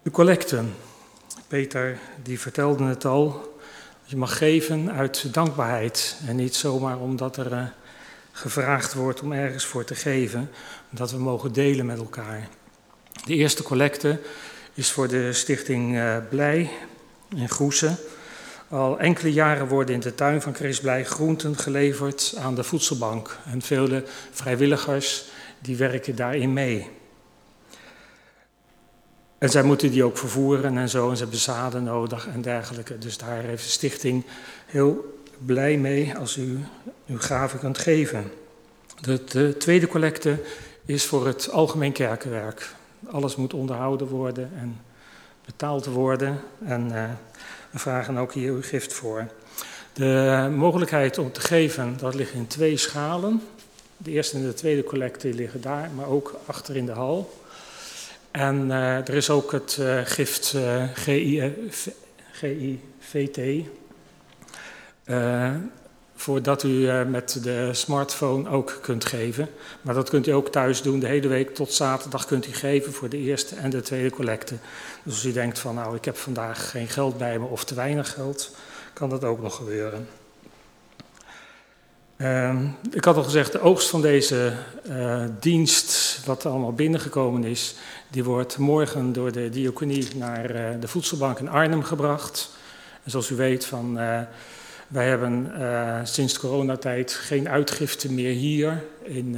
De 0.02 0.12
collecten. 0.12 0.74
Peter 1.48 2.00
die 2.24 2.40
vertelde 2.40 2.84
het 2.84 3.06
al. 3.06 3.58
Je 4.04 4.18
mag 4.18 4.38
geven 4.38 4.92
uit 4.92 5.34
dankbaarheid 5.34 6.18
en 6.28 6.36
niet 6.36 6.56
zomaar 6.56 7.00
omdat 7.00 7.38
er 7.38 7.52
uh, 7.52 7.64
gevraagd 8.36 8.94
wordt 8.94 9.22
om 9.22 9.32
ergens 9.32 9.66
voor 9.66 9.84
te 9.84 9.96
geven, 9.96 10.52
dat 10.90 11.12
we 11.12 11.18
mogen 11.18 11.54
delen 11.54 11.86
met 11.86 11.98
elkaar. 11.98 12.48
De 13.26 13.36
eerste 13.36 13.64
collecte 13.64 14.20
is 14.74 14.92
voor 14.92 15.08
de 15.08 15.34
stichting 15.34 15.96
uh, 15.96 16.18
Blij 16.30 16.70
in 17.36 17.50
Groesen. 17.50 17.98
Al 18.70 19.00
enkele 19.00 19.34
jaren 19.34 19.68
worden 19.68 19.96
in 19.96 20.02
de 20.02 20.16
tuin 20.16 20.42
van 20.42 20.56
Chris 20.56 20.80
Blij 20.80 21.06
groenten 21.06 21.58
geleverd 21.58 22.36
aan 22.40 22.56
de 22.56 22.64
voedselbank. 22.64 23.38
En 23.46 23.62
vele 23.62 24.04
vrijwilligers 24.32 25.26
die 25.60 25.78
werken 25.78 26.16
daarin 26.16 26.54
mee. 26.54 26.90
En 29.38 29.50
zij 29.50 29.64
moeten 29.64 29.92
die 29.92 30.04
ook 30.04 30.18
vervoeren 30.18 30.78
en 30.78 30.90
zo, 30.90 31.10
en 31.10 31.16
ze 31.16 31.22
hebben 31.22 31.42
zaden 31.42 31.84
nodig 31.84 32.28
en 32.28 32.42
dergelijke. 32.42 32.98
Dus 32.98 33.18
daar 33.18 33.42
heeft 33.42 33.64
de 33.64 33.70
stichting 33.70 34.26
heel 34.66 35.15
blij 35.46 35.78
mee 35.78 36.18
als 36.18 36.38
u 36.38 36.60
uw 37.08 37.20
gave 37.20 37.58
kunt 37.58 37.78
geven. 37.78 38.32
De, 39.02 39.24
de, 39.24 39.58
tweede 39.58 39.88
collecte 39.88 40.40
is 40.86 41.06
voor 41.06 41.28
het 41.28 41.50
algemeen 41.52 41.92
kerkenwerk. 41.92 42.74
Alles 43.12 43.36
moet 43.36 43.54
onderhouden 43.54 44.08
worden 44.08 44.52
en 44.60 44.82
betaald 45.46 45.86
worden. 45.86 46.40
En 46.66 46.92
uh, 46.92 47.04
we 47.72 47.80
vragen 47.80 48.18
ook 48.18 48.34
hier 48.34 48.52
uw 48.52 48.62
gift 48.62 48.94
voor. 48.94 49.28
De 49.94 50.52
mogelijkheid 50.56 51.18
om 51.18 51.32
te 51.32 51.42
geven, 51.42 51.98
dat 51.98 52.16
ligt 52.16 52.34
in 52.34 52.48
twee 52.48 52.78
schalen. 52.78 53.42
De 53.98 54.12
eerste 54.12 54.38
en 54.38 54.44
de 54.44 54.54
tweede 54.54 54.84
collecte 54.84 55.34
liggen 55.34 55.62
daar, 55.62 55.90
maar 55.96 56.08
ook 56.08 56.40
achter 56.46 56.76
in 56.76 56.86
de 56.86 56.92
hal. 56.92 57.44
En 58.32 58.68
uh, 58.68 58.96
er 58.96 59.14
is 59.14 59.30
ook 59.30 59.52
het 59.52 59.78
uh, 59.80 60.00
gift 60.04 60.56
GIVT. 62.32 63.66
Voordat 66.16 66.64
u 66.64 66.92
met 67.08 67.40
de 67.44 67.70
smartphone 67.74 68.50
ook 68.50 68.78
kunt 68.82 69.06
geven. 69.06 69.50
Maar 69.82 69.94
dat 69.94 70.10
kunt 70.10 70.28
u 70.28 70.32
ook 70.32 70.50
thuis 70.50 70.82
doen. 70.82 71.00
De 71.00 71.08
hele 71.08 71.28
week 71.28 71.56
tot 71.56 71.74
zaterdag 71.74 72.26
kunt 72.26 72.48
u 72.48 72.54
geven 72.54 72.94
voor 72.94 73.10
de 73.10 73.18
eerste 73.18 73.56
en 73.56 73.70
de 73.70 73.82
tweede 73.82 74.10
collecte. 74.10 74.56
Dus 75.04 75.14
als 75.14 75.26
u 75.26 75.32
denkt 75.32 75.60
van 75.60 75.76
nou 75.76 75.96
ik 75.96 76.06
heb 76.06 76.18
vandaag 76.18 76.70
geen 76.70 76.88
geld 76.88 77.18
bij 77.18 77.40
me 77.40 77.46
of 77.46 77.64
te 77.64 77.76
weinig 77.76 78.14
geld, 78.14 78.56
kan 78.94 79.10
dat 79.10 79.24
ook 79.24 79.42
nog 79.42 79.56
gebeuren. 79.56 80.08
Uh, 82.18 82.62
ik 82.92 83.06
had 83.06 83.16
al 83.16 83.24
gezegd, 83.24 83.52
de 83.52 83.60
oogst 83.60 83.90
van 83.90 84.02
deze 84.02 84.54
uh, 84.90 85.24
dienst, 85.40 86.20
wat 86.26 86.46
allemaal 86.46 86.74
binnengekomen 86.74 87.44
is, 87.44 87.76
die 88.10 88.24
wordt 88.24 88.58
morgen 88.58 89.14
door 89.14 89.32
de 89.32 89.50
diaconie 89.50 90.08
naar 90.16 90.80
de 90.80 90.88
voedselbank 90.88 91.40
in 91.40 91.50
Arnhem 91.50 91.84
gebracht. 91.84 92.50
En 93.04 93.12
zoals 93.12 93.30
u 93.30 93.36
weet, 93.36 93.66
van, 93.66 94.00
wij 94.88 95.08
hebben 95.08 95.52
sinds 96.08 96.34
de 96.34 96.40
coronatijd 96.40 97.14
geen 97.14 97.50
uitgifte 97.50 98.12
meer 98.12 98.34
hier 98.34 98.84
in, 99.04 99.38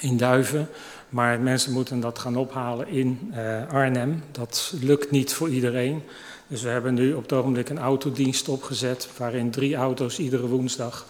in 0.00 0.16
Duiven. 0.16 0.68
Maar 1.08 1.40
mensen 1.40 1.72
moeten 1.72 2.00
dat 2.00 2.18
gaan 2.18 2.36
ophalen 2.36 2.88
in 2.88 3.32
Arnhem. 3.70 4.22
Dat 4.30 4.72
lukt 4.80 5.10
niet 5.10 5.32
voor 5.32 5.48
iedereen. 5.48 6.02
Dus 6.46 6.62
we 6.62 6.68
hebben 6.68 6.94
nu 6.94 7.12
op 7.12 7.22
het 7.22 7.32
ogenblik 7.32 7.68
een 7.68 7.78
autodienst 7.78 8.48
opgezet, 8.48 9.08
waarin 9.16 9.50
drie 9.50 9.76
auto's 9.76 10.18
iedere 10.18 10.46
woensdag 10.46 11.06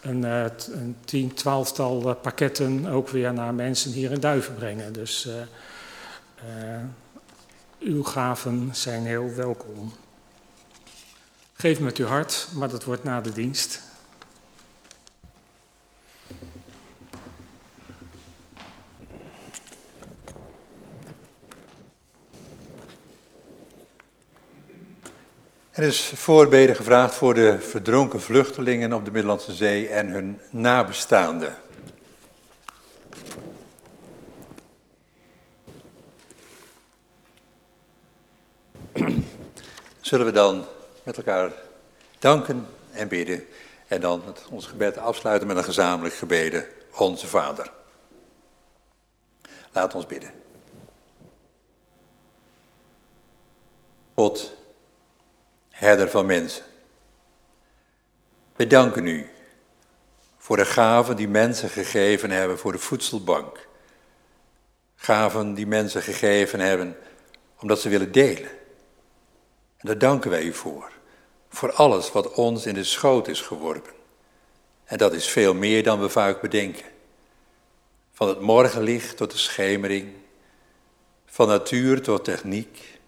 een, 0.00 0.22
een 0.22 0.96
tien, 1.04 1.34
twaalftal 1.34 2.14
pakketten 2.14 2.86
ook 2.86 3.08
weer 3.08 3.32
naar 3.32 3.54
mensen 3.54 3.92
hier 3.92 4.12
in 4.12 4.20
Duiven 4.20 4.54
brengen. 4.54 4.92
Dus 4.92 5.28
uw 7.78 8.02
gaven 8.02 8.68
zijn 8.72 9.06
heel 9.06 9.34
welkom. 9.34 9.92
Geef 11.60 11.80
met 11.80 11.96
uw 11.96 12.06
hart, 12.06 12.48
maar 12.54 12.68
dat 12.68 12.84
wordt 12.84 13.04
na 13.04 13.20
de 13.20 13.32
dienst. 13.32 13.82
Er 25.70 25.82
is 25.82 26.12
voorbeden 26.14 26.76
gevraagd 26.76 27.14
voor 27.14 27.34
de 27.34 27.60
verdronken 27.60 28.20
vluchtelingen 28.20 28.92
op 28.92 29.04
de 29.04 29.10
Middellandse 29.10 29.52
Zee 29.52 29.88
en 29.88 30.08
hun 30.08 30.40
nabestaanden. 30.50 31.56
Zullen 40.00 40.26
we 40.26 40.32
dan 40.32 40.66
met 41.08 41.16
elkaar 41.16 41.52
danken 42.18 42.66
en 42.92 43.08
bidden 43.08 43.46
en 43.86 44.00
dan 44.00 44.22
ons 44.50 44.66
gebed 44.66 44.98
afsluiten 44.98 45.48
met 45.48 45.56
een 45.56 45.64
gezamenlijk 45.64 46.14
gebeden, 46.14 46.66
Onze 46.96 47.26
Vader. 47.26 47.72
Laat 49.72 49.94
ons 49.94 50.06
bidden. 50.06 50.30
God, 54.14 54.52
herder 55.70 56.10
van 56.10 56.26
mensen. 56.26 56.64
We 58.56 58.66
danken 58.66 59.06
u 59.06 59.30
voor 60.36 60.56
de 60.56 60.64
gaven 60.64 61.16
die 61.16 61.28
mensen 61.28 61.68
gegeven 61.68 62.30
hebben 62.30 62.58
voor 62.58 62.72
de 62.72 62.78
voedselbank. 62.78 63.68
Gaven 64.96 65.54
die 65.54 65.66
mensen 65.66 66.02
gegeven 66.02 66.60
hebben 66.60 66.96
omdat 67.58 67.80
ze 67.80 67.88
willen 67.88 68.12
delen. 68.12 68.50
En 69.78 69.86
daar 69.86 69.98
danken 69.98 70.30
wij 70.30 70.42
u 70.42 70.52
voor. 70.52 70.96
Voor 71.48 71.72
alles 71.72 72.12
wat 72.12 72.32
ons 72.32 72.66
in 72.66 72.74
de 72.74 72.84
schoot 72.84 73.28
is 73.28 73.40
geworpen. 73.40 73.92
En 74.84 74.98
dat 74.98 75.12
is 75.12 75.28
veel 75.28 75.54
meer 75.54 75.82
dan 75.82 76.00
we 76.00 76.08
vaak 76.08 76.40
bedenken. 76.40 76.86
Van 78.12 78.28
het 78.28 78.40
morgenlicht 78.40 79.16
tot 79.16 79.30
de 79.30 79.38
schemering. 79.38 80.12
Van 81.26 81.48
natuur 81.48 82.02
tot 82.02 82.24
techniek 82.24 82.98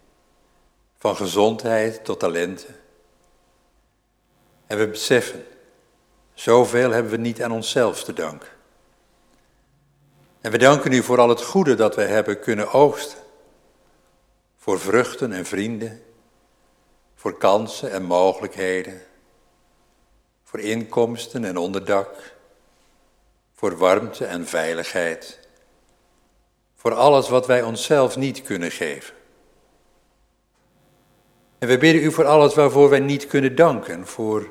van 1.00 1.16
gezondheid 1.16 2.04
tot 2.04 2.18
talenten. 2.18 2.76
En 4.66 4.78
we 4.78 4.88
beseffen, 4.88 5.44
zoveel 6.34 6.90
hebben 6.90 7.12
we 7.12 7.16
niet 7.16 7.42
aan 7.42 7.52
onszelf 7.52 8.04
te 8.04 8.12
danken. 8.12 8.48
En 10.40 10.50
we 10.50 10.58
danken 10.58 10.92
u 10.92 11.02
voor 11.02 11.18
al 11.18 11.28
het 11.28 11.42
goede 11.42 11.74
dat 11.74 11.94
we 11.94 12.02
hebben 12.02 12.40
kunnen 12.40 12.72
oogsten. 12.72 13.18
Voor 14.56 14.80
vruchten 14.80 15.32
en 15.32 15.46
vrienden, 15.46 16.02
voor 17.20 17.38
kansen 17.38 17.90
en 17.90 18.02
mogelijkheden, 18.02 19.02
voor 20.44 20.60
inkomsten 20.60 21.44
en 21.44 21.56
onderdak, 21.56 22.36
voor 23.54 23.76
warmte 23.76 24.24
en 24.24 24.46
veiligheid, 24.46 25.38
voor 26.76 26.94
alles 26.94 27.28
wat 27.28 27.46
wij 27.46 27.62
onszelf 27.62 28.16
niet 28.16 28.42
kunnen 28.42 28.70
geven. 28.70 29.14
En 31.58 31.68
we 31.68 31.78
bidden 31.78 32.02
u 32.02 32.12
voor 32.12 32.26
alles 32.26 32.54
waarvoor 32.54 32.88
wij 32.88 33.00
niet 33.00 33.26
kunnen 33.26 33.54
danken. 33.54 34.06
Voor 34.06 34.50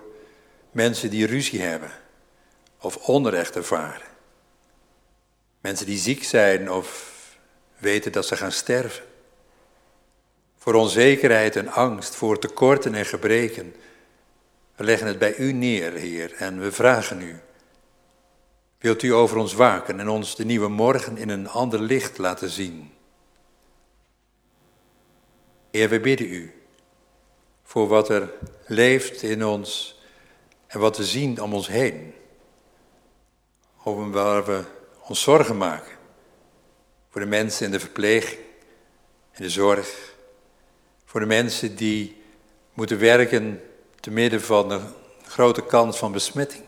mensen 0.71 1.09
die 1.09 1.25
ruzie 1.25 1.61
hebben 1.61 1.91
of 2.79 2.95
onrecht 3.07 3.55
ervaren. 3.55 4.07
Mensen 5.61 5.85
die 5.85 5.97
ziek 5.97 6.23
zijn 6.23 6.71
of 6.71 7.15
weten 7.77 8.11
dat 8.11 8.25
ze 8.25 8.35
gaan 8.35 8.51
sterven. 8.51 9.08
Voor 10.59 10.73
onzekerheid 10.73 11.55
en 11.55 11.67
angst, 11.67 12.15
voor 12.15 12.39
tekorten 12.39 12.95
en 12.95 13.05
gebreken. 13.05 13.75
We 14.75 14.83
leggen 14.83 15.07
het 15.07 15.19
bij 15.19 15.35
u 15.35 15.51
neer, 15.51 15.91
Heer, 15.91 16.33
en 16.33 16.59
we 16.59 16.71
vragen 16.71 17.21
u. 17.21 17.39
Wilt 18.77 19.03
u 19.03 19.13
over 19.13 19.37
ons 19.37 19.53
waken 19.53 19.99
en 19.99 20.09
ons 20.09 20.35
de 20.35 20.45
nieuwe 20.45 20.67
morgen 20.67 21.17
in 21.17 21.29
een 21.29 21.47
ander 21.47 21.79
licht 21.79 22.17
laten 22.17 22.49
zien? 22.49 22.91
Heer, 25.71 25.89
we 25.89 25.99
bidden 25.99 26.27
u 26.27 26.53
voor 27.63 27.87
wat 27.87 28.09
er 28.09 28.33
leeft 28.65 29.21
in 29.21 29.45
ons 29.45 29.99
en 30.67 30.79
wat 30.79 30.97
we 30.97 31.05
zien 31.05 31.41
om 31.41 31.53
ons 31.53 31.67
heen. 31.67 32.13
Over 33.83 34.11
waar 34.11 34.45
we 34.45 34.63
ons 35.01 35.21
zorgen 35.21 35.57
maken. 35.57 35.97
Voor 37.09 37.21
de 37.21 37.27
mensen 37.27 37.65
in 37.65 37.71
de 37.71 37.79
verpleging, 37.79 38.39
in 39.33 39.43
de 39.43 39.49
zorg. 39.49 40.08
Voor 41.09 41.19
de 41.19 41.25
mensen 41.25 41.75
die 41.75 42.21
moeten 42.73 42.99
werken 42.99 43.61
te 43.99 44.11
midden 44.11 44.41
van 44.41 44.71
een 44.71 44.93
grote 45.23 45.65
kans 45.65 45.97
van 45.97 46.11
besmetting. 46.11 46.63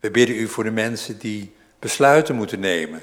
We 0.00 0.10
bidden 0.10 0.36
u 0.36 0.48
voor 0.48 0.64
de 0.64 0.70
mensen 0.70 1.18
die 1.18 1.54
besluiten 1.78 2.34
moeten 2.34 2.60
nemen. 2.60 3.02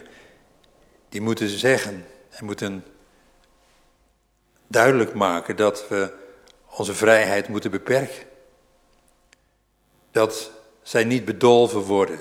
die 1.10 1.22
moeten 1.22 1.50
zeggen 1.50 2.06
en 2.30 2.46
moeten 2.46 2.86
duidelijk 4.68 5.14
maken 5.14 5.56
dat 5.56 5.88
we 5.88 6.14
onze 6.70 6.94
vrijheid 6.94 7.48
moeten 7.48 7.72
beperken. 7.72 8.28
Dat 10.12 10.52
zij 10.82 11.04
niet 11.04 11.26
bedolven 11.26 11.82
worden 11.82 12.20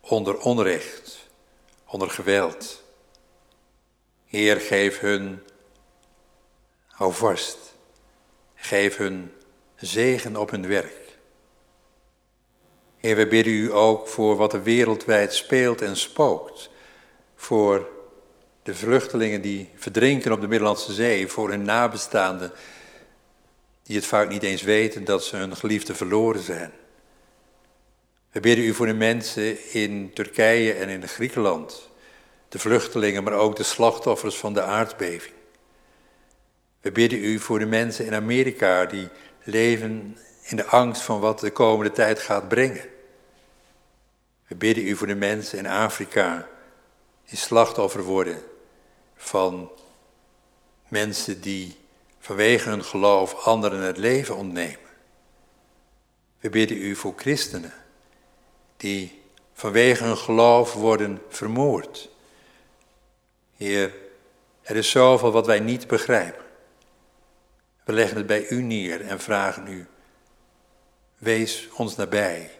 onder 0.00 0.38
onrecht, 0.38 1.28
onder 1.86 2.10
geweld. 2.10 2.82
Heer, 4.26 4.60
geef 4.60 5.00
hun, 5.00 5.42
hou 6.92 7.12
vast, 7.12 7.58
geef 8.54 8.96
hun 8.96 9.32
zegen 9.76 10.36
op 10.36 10.50
hun 10.50 10.66
werk. 10.66 11.02
Heer, 12.96 13.16
we 13.16 13.26
bidden 13.26 13.52
u 13.52 13.72
ook 13.72 14.08
voor 14.08 14.36
wat 14.36 14.52
er 14.52 14.62
wereldwijd 14.62 15.34
speelt 15.34 15.82
en 15.82 15.96
spookt. 15.96 16.70
Voor 17.34 17.88
de 18.62 18.74
vluchtelingen 18.74 19.40
die 19.40 19.68
verdrinken 19.74 20.32
op 20.32 20.40
de 20.40 20.48
Middellandse 20.48 20.92
Zee, 20.92 21.28
voor 21.28 21.50
hun 21.50 21.62
nabestaanden 21.62 22.52
die 23.82 23.96
het 23.96 24.06
vaak 24.06 24.28
niet 24.28 24.42
eens 24.42 24.62
weten 24.62 25.04
dat 25.04 25.24
ze 25.24 25.36
hun 25.36 25.56
geliefde 25.56 25.94
verloren 25.94 26.42
zijn. 26.42 26.72
We 28.30 28.40
bidden 28.40 28.64
u 28.64 28.74
voor 28.74 28.86
de 28.86 28.94
mensen 28.94 29.72
in 29.72 30.10
Turkije 30.14 30.72
en 30.72 30.88
in 30.88 31.08
Griekenland, 31.08 31.90
de 32.48 32.58
vluchtelingen, 32.58 33.24
maar 33.24 33.32
ook 33.32 33.56
de 33.56 33.62
slachtoffers 33.62 34.36
van 34.36 34.54
de 34.54 34.62
aardbeving. 34.62 35.34
We 36.82 36.92
bidden 36.92 37.24
u 37.24 37.38
voor 37.38 37.58
de 37.58 37.66
mensen 37.66 38.06
in 38.06 38.14
Amerika 38.14 38.84
die 38.84 39.08
leven 39.42 40.18
in 40.42 40.56
de 40.56 40.64
angst 40.64 41.02
van 41.02 41.20
wat 41.20 41.40
de 41.40 41.50
komende 41.50 41.92
tijd 41.92 42.18
gaat 42.18 42.48
brengen. 42.48 42.84
We 44.46 44.54
bidden 44.54 44.86
u 44.86 44.96
voor 44.96 45.06
de 45.06 45.14
mensen 45.14 45.58
in 45.58 45.66
Afrika 45.66 46.48
die 47.24 47.38
slachtoffer 47.38 48.02
worden 48.02 48.42
van 49.16 49.70
mensen 50.88 51.40
die 51.40 51.76
vanwege 52.18 52.68
hun 52.68 52.84
geloof 52.84 53.34
anderen 53.34 53.80
het 53.80 53.96
leven 53.96 54.36
ontnemen. 54.36 54.90
We 56.40 56.50
bidden 56.50 56.76
u 56.76 56.94
voor 56.96 57.12
christenen 57.16 57.72
die 58.76 59.22
vanwege 59.52 60.04
hun 60.04 60.16
geloof 60.16 60.72
worden 60.72 61.22
vermoord. 61.28 62.08
Heer, 63.56 63.94
er 64.62 64.76
is 64.76 64.90
zoveel 64.90 65.32
wat 65.32 65.46
wij 65.46 65.60
niet 65.60 65.86
begrijpen. 65.86 66.41
We 67.84 67.92
leggen 67.92 68.16
het 68.16 68.26
bij 68.26 68.48
u 68.48 68.62
neer 68.62 69.00
en 69.00 69.20
vragen 69.20 69.66
u, 69.66 69.86
wees 71.18 71.68
ons 71.76 71.96
nabij 71.96 72.50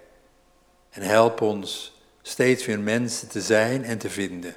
en 0.90 1.02
help 1.02 1.40
ons 1.40 2.00
steeds 2.22 2.66
weer 2.66 2.80
mensen 2.80 3.28
te 3.28 3.40
zijn 3.40 3.84
en 3.84 3.98
te 3.98 4.10
vinden 4.10 4.56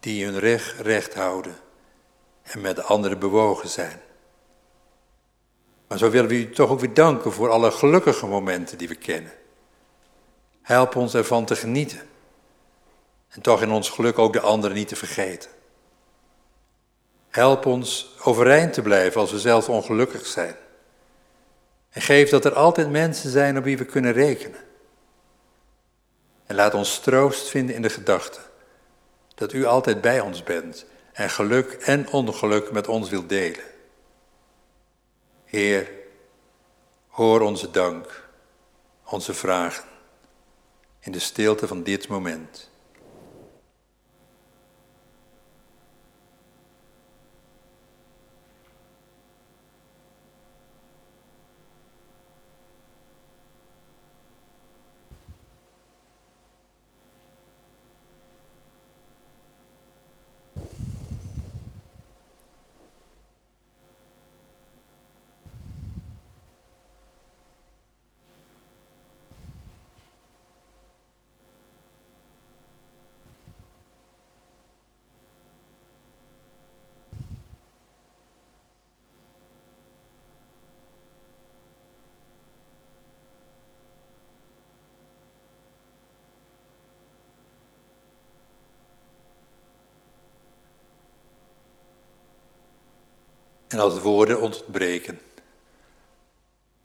die 0.00 0.24
hun 0.24 0.38
recht 0.38 0.80
recht 0.80 1.14
houden 1.14 1.56
en 2.42 2.60
met 2.60 2.82
anderen 2.82 3.18
bewogen 3.18 3.68
zijn. 3.68 4.00
Maar 5.88 5.98
zo 5.98 6.10
willen 6.10 6.28
we 6.28 6.34
u 6.34 6.50
toch 6.50 6.70
ook 6.70 6.80
weer 6.80 6.94
danken 6.94 7.32
voor 7.32 7.50
alle 7.50 7.70
gelukkige 7.70 8.26
momenten 8.26 8.78
die 8.78 8.88
we 8.88 8.94
kennen. 8.94 9.32
Help 10.62 10.96
ons 10.96 11.14
ervan 11.14 11.44
te 11.44 11.56
genieten. 11.56 12.00
En 13.28 13.40
toch 13.40 13.62
in 13.62 13.70
ons 13.70 13.88
geluk 13.88 14.18
ook 14.18 14.32
de 14.32 14.40
anderen 14.40 14.76
niet 14.76 14.88
te 14.88 14.96
vergeten. 14.96 15.50
Help 17.38 17.66
ons 17.66 18.14
overeind 18.22 18.72
te 18.72 18.82
blijven 18.82 19.20
als 19.20 19.30
we 19.30 19.38
zelf 19.38 19.68
ongelukkig 19.68 20.26
zijn. 20.26 20.56
En 21.90 22.02
geef 22.02 22.30
dat 22.30 22.44
er 22.44 22.54
altijd 22.54 22.90
mensen 22.90 23.30
zijn 23.30 23.58
op 23.58 23.64
wie 23.64 23.78
we 23.78 23.84
kunnen 23.84 24.12
rekenen. 24.12 24.60
En 26.46 26.54
laat 26.54 26.74
ons 26.74 27.00
troost 27.00 27.48
vinden 27.48 27.74
in 27.74 27.82
de 27.82 27.88
gedachte 27.88 28.38
dat 29.34 29.52
u 29.52 29.64
altijd 29.64 30.00
bij 30.00 30.20
ons 30.20 30.42
bent 30.42 30.86
en 31.12 31.30
geluk 31.30 31.72
en 31.72 32.10
ongeluk 32.10 32.72
met 32.72 32.88
ons 32.88 33.10
wilt 33.10 33.28
delen. 33.28 33.64
Heer, 35.44 35.90
hoor 37.08 37.40
onze 37.40 37.70
dank, 37.70 38.28
onze 39.04 39.34
vragen 39.34 39.84
in 41.00 41.12
de 41.12 41.18
stilte 41.18 41.66
van 41.66 41.82
dit 41.82 42.08
moment. 42.08 42.70
En 93.78 93.84
als 93.84 94.00
woorden 94.00 94.40
ontbreken, 94.40 95.20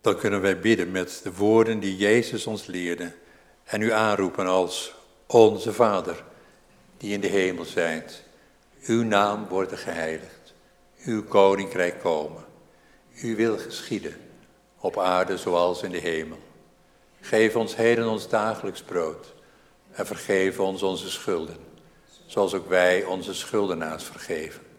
dan 0.01 0.17
kunnen 0.17 0.41
wij 0.41 0.59
bidden 0.59 0.91
met 0.91 1.19
de 1.23 1.33
woorden 1.33 1.79
die 1.79 1.95
Jezus 1.95 2.47
ons 2.47 2.65
leerde 2.65 3.11
en 3.63 3.81
u 3.81 3.91
aanroepen 3.91 4.47
als 4.47 4.95
onze 5.27 5.73
Vader, 5.73 6.23
die 6.97 7.13
in 7.13 7.21
de 7.21 7.27
hemel 7.27 7.65
zijt. 7.65 8.23
Uw 8.85 9.03
naam 9.03 9.47
wordt 9.47 9.79
geheiligd, 9.79 10.53
uw 11.05 11.23
koninkrijk 11.23 11.99
komen, 11.99 12.45
uw 13.21 13.35
wil 13.35 13.57
geschieden, 13.57 14.15
op 14.79 14.99
aarde 14.99 15.37
zoals 15.37 15.83
in 15.83 15.91
de 15.91 15.97
hemel. 15.97 16.39
Geef 17.21 17.55
ons 17.55 17.75
heden 17.75 18.07
ons 18.07 18.29
dagelijks 18.29 18.81
brood 18.81 19.33
en 19.91 20.05
vergeef 20.05 20.59
ons 20.59 20.83
onze 20.83 21.09
schulden, 21.09 21.57
zoals 22.25 22.53
ook 22.53 22.69
wij 22.69 23.03
onze 23.03 23.33
schuldenaars 23.33 24.03
vergeven 24.03 24.71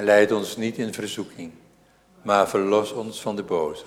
en 0.00 0.06
leid 0.06 0.32
ons 0.32 0.56
niet 0.56 0.76
in 0.76 0.94
verzoeking, 0.94 1.52
maar 2.22 2.48
verlos 2.48 2.92
ons 2.92 3.20
van 3.20 3.36
de 3.36 3.42
boze. 3.42 3.84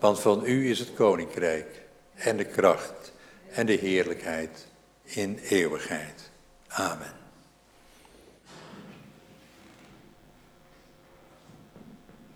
Want 0.00 0.20
van 0.20 0.42
u 0.44 0.70
is 0.70 0.78
het 0.78 0.94
koninkrijk 0.94 1.82
en 2.14 2.36
de 2.36 2.44
kracht 2.44 3.12
en 3.50 3.66
de 3.66 3.72
heerlijkheid 3.72 4.66
in 5.02 5.38
eeuwigheid. 5.38 6.30
Amen. 6.68 7.12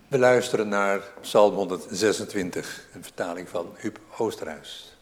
We 0.09 0.19
luisteren 0.19 0.69
naar 0.69 1.01
Psalm 1.21 1.55
126, 1.55 2.89
een 2.95 3.03
vertaling 3.03 3.49
van 3.49 3.75
Huub 3.77 3.99
Oosterhuis. 4.17 4.98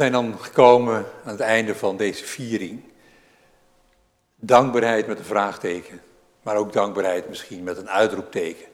Zijn 0.00 0.12
dan 0.12 0.38
gekomen 0.38 1.06
aan 1.24 1.30
het 1.30 1.40
einde 1.40 1.74
van 1.74 1.96
deze 1.96 2.24
viering. 2.24 2.82
Dankbaarheid 4.36 5.06
met 5.06 5.18
een 5.18 5.24
vraagteken, 5.24 6.00
maar 6.42 6.56
ook 6.56 6.72
dankbaarheid 6.72 7.28
misschien 7.28 7.62
met 7.62 7.76
een 7.76 7.90
uitroepteken. 7.90 8.66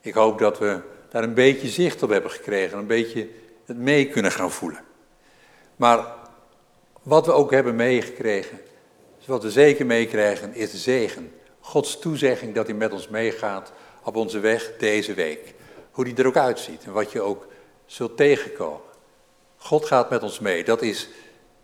Ik 0.00 0.14
hoop 0.14 0.38
dat 0.38 0.58
we 0.58 0.80
daar 1.10 1.22
een 1.22 1.34
beetje 1.34 1.68
zicht 1.68 2.02
op 2.02 2.10
hebben 2.10 2.30
gekregen, 2.30 2.78
een 2.78 2.86
beetje 2.86 3.28
het 3.66 3.76
mee 3.76 4.08
kunnen 4.08 4.32
gaan 4.32 4.50
voelen. 4.50 4.80
Maar 5.76 6.14
wat 7.02 7.26
we 7.26 7.32
ook 7.32 7.50
hebben 7.50 7.76
meegekregen, 7.76 8.60
wat 9.26 9.42
we 9.42 9.50
zeker 9.50 9.86
meekrijgen, 9.86 10.54
is 10.54 10.70
de 10.70 10.78
zegen. 10.78 11.32
Gods 11.60 11.98
toezegging 11.98 12.54
dat 12.54 12.66
hij 12.66 12.76
met 12.76 12.92
ons 12.92 13.08
meegaat 13.08 13.72
op 14.02 14.16
onze 14.16 14.38
weg 14.38 14.72
deze 14.78 15.14
week. 15.14 15.54
Hoe 15.90 16.04
die 16.04 16.14
er 16.14 16.26
ook 16.26 16.36
uitziet 16.36 16.84
en 16.84 16.92
wat 16.92 17.12
je 17.12 17.20
ook 17.20 17.46
zult 17.86 18.16
tegenkomen. 18.16 18.85
God 19.66 19.86
gaat 19.86 20.10
met 20.10 20.22
ons 20.22 20.38
mee. 20.38 20.64
Dat 20.64 20.82
is 20.82 21.08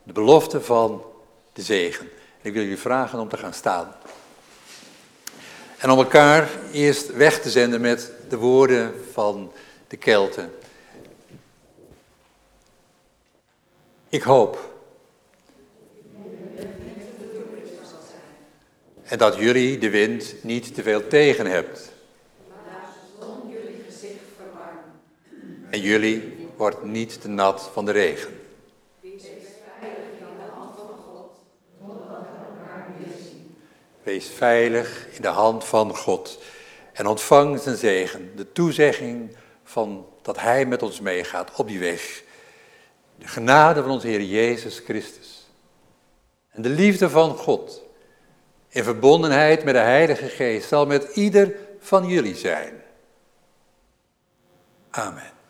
de 0.02 0.12
belofte 0.12 0.60
van 0.60 1.04
de 1.52 1.62
zegen. 1.62 2.08
Ik 2.40 2.52
wil 2.52 2.62
jullie 2.62 2.78
vragen 2.78 3.18
om 3.18 3.28
te 3.28 3.36
gaan 3.36 3.54
staan. 3.54 3.94
En 5.78 5.90
om 5.90 5.98
elkaar 5.98 6.48
eerst 6.72 7.12
weg 7.12 7.40
te 7.40 7.50
zenden 7.50 7.80
met 7.80 8.12
de 8.28 8.36
woorden 8.36 8.94
van 9.12 9.52
de 9.88 9.96
Kelten. 9.96 10.54
Ik 14.08 14.22
hoop. 14.22 14.70
En 19.02 19.18
dat 19.18 19.36
jullie 19.36 19.78
de 19.78 19.90
wind 19.90 20.34
niet 20.42 20.74
te 20.74 20.82
veel 20.82 21.08
tegen 21.08 21.46
hebt. 21.46 21.90
En 25.70 25.80
jullie 25.80 26.41
wordt 26.62 26.84
niet 26.84 27.20
te 27.20 27.28
nat 27.28 27.70
van 27.72 27.84
de 27.84 27.92
regen. 27.92 28.40
Wees 34.02 34.26
veilig 34.26 35.06
in 35.12 35.22
de 35.22 35.28
hand 35.28 35.64
van 35.64 35.96
God 35.96 36.38
en 36.92 37.06
ontvang 37.06 37.60
zijn 37.60 37.76
zegen, 37.76 38.36
de 38.36 38.52
toezegging 38.52 39.36
van 39.64 40.06
dat 40.22 40.40
Hij 40.40 40.66
met 40.66 40.82
ons 40.82 41.00
meegaat 41.00 41.50
op 41.56 41.68
die 41.68 41.78
weg. 41.78 42.22
De 43.18 43.28
genade 43.28 43.82
van 43.82 43.90
onze 43.90 44.06
Heer 44.06 44.22
Jezus 44.22 44.78
Christus 44.78 45.50
en 46.50 46.62
de 46.62 46.68
liefde 46.68 47.10
van 47.10 47.36
God 47.36 47.82
in 48.68 48.84
verbondenheid 48.84 49.64
met 49.64 49.74
de 49.74 49.80
Heilige 49.80 50.28
Geest 50.28 50.68
zal 50.68 50.86
met 50.86 51.14
ieder 51.14 51.56
van 51.78 52.06
jullie 52.06 52.36
zijn. 52.36 52.82
Amen. 54.90 55.40